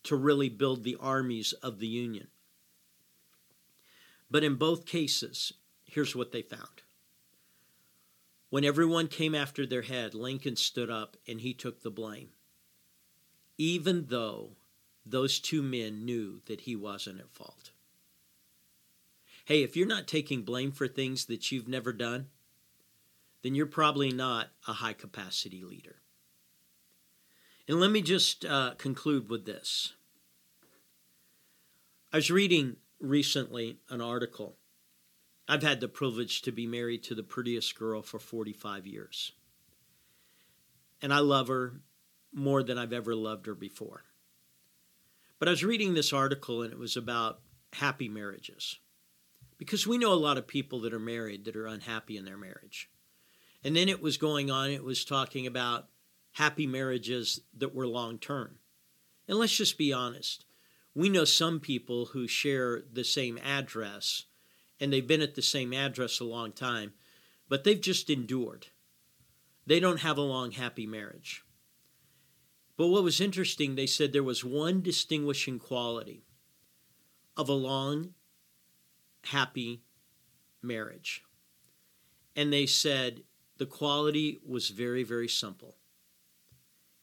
to 0.03 0.15
really 0.15 0.49
build 0.49 0.83
the 0.83 0.97
armies 0.99 1.53
of 1.53 1.79
the 1.79 1.87
Union. 1.87 2.27
But 4.29 4.43
in 4.43 4.55
both 4.55 4.85
cases, 4.85 5.53
here's 5.85 6.15
what 6.15 6.31
they 6.31 6.43
found. 6.43 6.83
When 8.49 8.65
everyone 8.65 9.07
came 9.07 9.35
after 9.35 9.65
their 9.65 9.83
head, 9.83 10.13
Lincoln 10.13 10.55
stood 10.55 10.89
up 10.89 11.17
and 11.27 11.41
he 11.41 11.53
took 11.53 11.81
the 11.81 11.91
blame, 11.91 12.29
even 13.57 14.05
though 14.09 14.57
those 15.05 15.39
two 15.39 15.61
men 15.61 16.05
knew 16.05 16.41
that 16.45 16.61
he 16.61 16.75
wasn't 16.75 17.19
at 17.19 17.31
fault. 17.31 17.71
Hey, 19.45 19.63
if 19.63 19.75
you're 19.75 19.87
not 19.87 20.07
taking 20.07 20.43
blame 20.43 20.71
for 20.71 20.87
things 20.87 21.25
that 21.25 21.51
you've 21.51 21.67
never 21.67 21.91
done, 21.91 22.27
then 23.41 23.55
you're 23.55 23.65
probably 23.65 24.11
not 24.11 24.49
a 24.67 24.73
high 24.73 24.93
capacity 24.93 25.63
leader. 25.63 25.97
And 27.67 27.79
let 27.79 27.91
me 27.91 28.01
just 28.01 28.45
uh, 28.45 28.73
conclude 28.77 29.29
with 29.29 29.45
this. 29.45 29.93
I 32.11 32.17
was 32.17 32.31
reading 32.31 32.77
recently 32.99 33.77
an 33.89 34.01
article. 34.01 34.58
I've 35.49 35.63
had 35.63 35.79
the 35.79 35.87
privilege 35.87 36.43
to 36.43 36.51
be 36.51 36.67
married 36.67 37.01
to 37.05 37.15
the 37.15 37.23
prettiest 37.23 37.75
girl 37.75 38.03
for 38.03 38.19
45 38.19 38.85
years. 38.85 39.31
And 41.01 41.11
I 41.11 41.19
love 41.19 41.47
her 41.47 41.81
more 42.31 42.61
than 42.61 42.77
I've 42.77 42.93
ever 42.93 43.15
loved 43.15 43.47
her 43.47 43.55
before. 43.55 44.03
But 45.39 45.47
I 45.47 45.51
was 45.51 45.63
reading 45.63 45.95
this 45.95 46.13
article 46.13 46.61
and 46.61 46.71
it 46.71 46.77
was 46.77 46.95
about 46.95 47.39
happy 47.73 48.07
marriages. 48.07 48.77
Because 49.57 49.87
we 49.87 49.97
know 49.97 50.13
a 50.13 50.15
lot 50.15 50.37
of 50.37 50.45
people 50.45 50.81
that 50.81 50.93
are 50.93 50.99
married 50.99 51.45
that 51.45 51.55
are 51.55 51.65
unhappy 51.65 52.15
in 52.15 52.25
their 52.25 52.37
marriage. 52.37 52.87
And 53.63 53.75
then 53.75 53.89
it 53.89 54.03
was 54.03 54.17
going 54.17 54.51
on, 54.51 54.69
it 54.69 54.83
was 54.83 55.03
talking 55.03 55.47
about 55.47 55.87
happy 56.33 56.67
marriages 56.67 57.41
that 57.57 57.73
were 57.73 57.87
long 57.87 58.19
term. 58.19 58.59
And 59.27 59.39
let's 59.39 59.57
just 59.57 59.79
be 59.79 59.91
honest. 59.91 60.45
We 60.93 61.09
know 61.09 61.25
some 61.25 61.59
people 61.59 62.05
who 62.05 62.27
share 62.27 62.83
the 62.93 63.03
same 63.03 63.39
address 63.39 64.25
and 64.79 64.91
they've 64.91 65.07
been 65.07 65.21
at 65.21 65.35
the 65.35 65.41
same 65.41 65.73
address 65.73 66.19
a 66.19 66.25
long 66.25 66.51
time, 66.51 66.93
but 67.47 67.63
they've 67.63 67.81
just 67.81 68.09
endured. 68.09 68.67
They 69.65 69.79
don't 69.79 69.99
have 69.99 70.17
a 70.17 70.21
long, 70.21 70.51
happy 70.51 70.85
marriage. 70.85 71.43
But 72.77 72.87
what 72.87 73.03
was 73.03 73.19
interesting, 73.19 73.75
they 73.75 73.85
said 73.85 74.13
there 74.13 74.23
was 74.23 74.43
one 74.43 74.81
distinguishing 74.81 75.59
quality 75.59 76.23
of 77.35 77.49
a 77.49 77.53
long, 77.53 78.13
happy 79.25 79.83
marriage. 80.61 81.23
And 82.35 82.53
they 82.53 82.65
said 82.65 83.23
the 83.57 83.65
quality 83.65 84.39
was 84.47 84.69
very, 84.69 85.03
very 85.03 85.27
simple. 85.27 85.75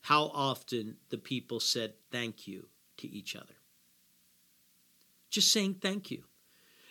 How 0.02 0.30
often 0.32 0.96
the 1.10 1.18
people 1.18 1.60
said 1.60 1.94
thank 2.10 2.46
you 2.46 2.68
to 2.98 3.08
each 3.08 3.36
other. 3.36 3.54
Just 5.30 5.52
saying 5.52 5.74
thank 5.82 6.10
you. 6.10 6.24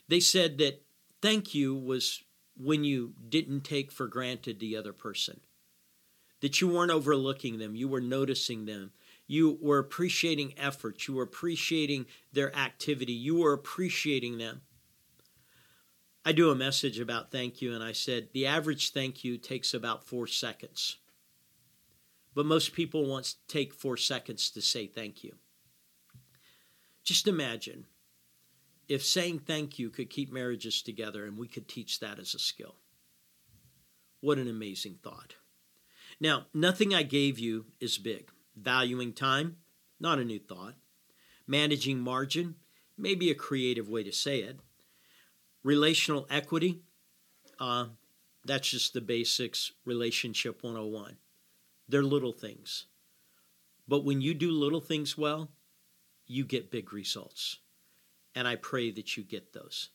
They 0.07 0.19
said 0.19 0.57
that 0.59 0.83
thank 1.21 1.55
you 1.55 1.75
was 1.75 2.23
when 2.57 2.83
you 2.83 3.13
didn't 3.27 3.61
take 3.61 3.91
for 3.91 4.07
granted 4.07 4.59
the 4.59 4.77
other 4.77 4.93
person 4.93 5.41
that 6.41 6.61
you 6.61 6.67
weren't 6.67 6.91
overlooking 6.91 7.57
them, 7.57 7.75
you 7.75 7.87
were 7.87 8.01
noticing 8.01 8.65
them. 8.65 8.91
You 9.27 9.57
were 9.59 9.79
appreciating 9.79 10.53
effort, 10.57 11.07
you 11.07 11.15
were 11.15 11.23
appreciating 11.23 12.05
their 12.31 12.55
activity, 12.55 13.13
you 13.13 13.39
were 13.39 13.53
appreciating 13.53 14.37
them. 14.37 14.61
I 16.23 16.31
do 16.31 16.51
a 16.51 16.55
message 16.55 16.99
about 16.99 17.31
thank 17.31 17.61
you, 17.61 17.73
and 17.73 17.83
I 17.83 17.91
said 17.91 18.29
the 18.33 18.45
average 18.45 18.91
thank 18.91 19.23
you 19.23 19.37
takes 19.37 19.73
about 19.73 20.05
four 20.05 20.27
seconds. 20.27 20.97
But 22.35 22.45
most 22.45 22.73
people 22.73 23.07
want 23.07 23.25
to 23.25 23.35
take 23.47 23.73
four 23.73 23.97
seconds 23.97 24.51
to 24.51 24.61
say 24.61 24.85
thank 24.85 25.23
you. 25.23 25.35
Just 27.03 27.27
imagine 27.27 27.85
if 28.87 29.03
saying 29.03 29.39
thank 29.39 29.79
you 29.79 29.89
could 29.89 30.09
keep 30.09 30.31
marriages 30.31 30.81
together 30.81 31.25
and 31.25 31.37
we 31.37 31.47
could 31.47 31.67
teach 31.67 31.99
that 31.99 32.19
as 32.19 32.33
a 32.33 32.39
skill. 32.39 32.75
What 34.21 34.37
an 34.37 34.47
amazing 34.47 34.99
thought. 35.03 35.35
Now, 36.19 36.45
nothing 36.53 36.93
I 36.93 37.03
gave 37.03 37.37
you 37.39 37.65
is 37.79 37.97
big. 37.97 38.31
Valuing 38.55 39.13
time, 39.13 39.57
not 39.99 40.19
a 40.19 40.23
new 40.23 40.39
thought. 40.39 40.75
Managing 41.47 41.99
margin, 41.99 42.55
maybe 42.97 43.29
a 43.29 43.35
creative 43.35 43.89
way 43.89 44.03
to 44.03 44.11
say 44.11 44.39
it. 44.39 44.59
Relational 45.63 46.27
equity, 46.29 46.81
uh, 47.59 47.87
that's 48.45 48.69
just 48.69 48.93
the 48.93 49.01
basics, 49.01 49.71
relationship 49.85 50.63
101. 50.63 51.17
They're 51.89 52.03
little 52.03 52.31
things. 52.31 52.85
But 53.87 54.03
when 54.03 54.21
you 54.21 54.33
do 54.33 54.51
little 54.51 54.81
things 54.81 55.17
well, 55.17 55.49
you 56.27 56.45
get 56.45 56.71
big 56.71 56.93
results. 56.93 57.59
And 58.35 58.47
I 58.47 58.57
pray 58.57 58.91
that 58.91 59.15
you 59.15 59.23
get 59.23 59.53
those. 59.53 59.89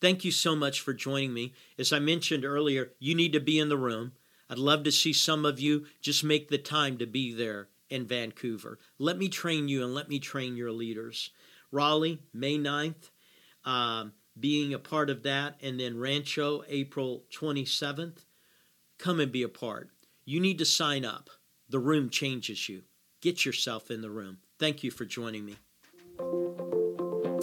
Thank 0.00 0.24
you 0.24 0.32
so 0.32 0.54
much 0.56 0.80
for 0.80 0.92
joining 0.92 1.32
me. 1.32 1.54
As 1.78 1.92
I 1.92 1.98
mentioned 1.98 2.44
earlier, 2.44 2.92
you 2.98 3.14
need 3.14 3.32
to 3.32 3.40
be 3.40 3.58
in 3.58 3.68
the 3.68 3.78
room. 3.78 4.12
I'd 4.50 4.58
love 4.58 4.82
to 4.84 4.92
see 4.92 5.12
some 5.12 5.46
of 5.46 5.60
you 5.60 5.86
just 6.02 6.24
make 6.24 6.48
the 6.48 6.58
time 6.58 6.98
to 6.98 7.06
be 7.06 7.32
there 7.32 7.68
in 7.88 8.06
Vancouver. 8.06 8.78
Let 8.98 9.16
me 9.16 9.28
train 9.28 9.68
you 9.68 9.82
and 9.82 9.94
let 9.94 10.08
me 10.08 10.18
train 10.18 10.56
your 10.56 10.72
leaders. 10.72 11.30
Raleigh, 11.70 12.20
May 12.32 12.58
9th, 12.58 13.10
um, 13.64 14.12
being 14.38 14.74
a 14.74 14.78
part 14.78 15.10
of 15.10 15.22
that, 15.22 15.56
and 15.62 15.78
then 15.78 15.98
Rancho, 15.98 16.64
April 16.68 17.24
27th. 17.32 18.24
Come 18.98 19.20
and 19.20 19.32
be 19.32 19.42
a 19.42 19.48
part. 19.48 19.90
You 20.24 20.40
need 20.40 20.58
to 20.58 20.64
sign 20.64 21.04
up. 21.04 21.30
The 21.68 21.78
room 21.78 22.10
changes 22.10 22.68
you. 22.68 22.82
Get 23.20 23.44
yourself 23.44 23.90
in 23.90 24.02
the 24.02 24.10
room. 24.10 24.38
Thank 24.58 24.82
you 24.82 24.90
for 24.90 25.04
joining 25.04 25.44
me. 25.44 25.56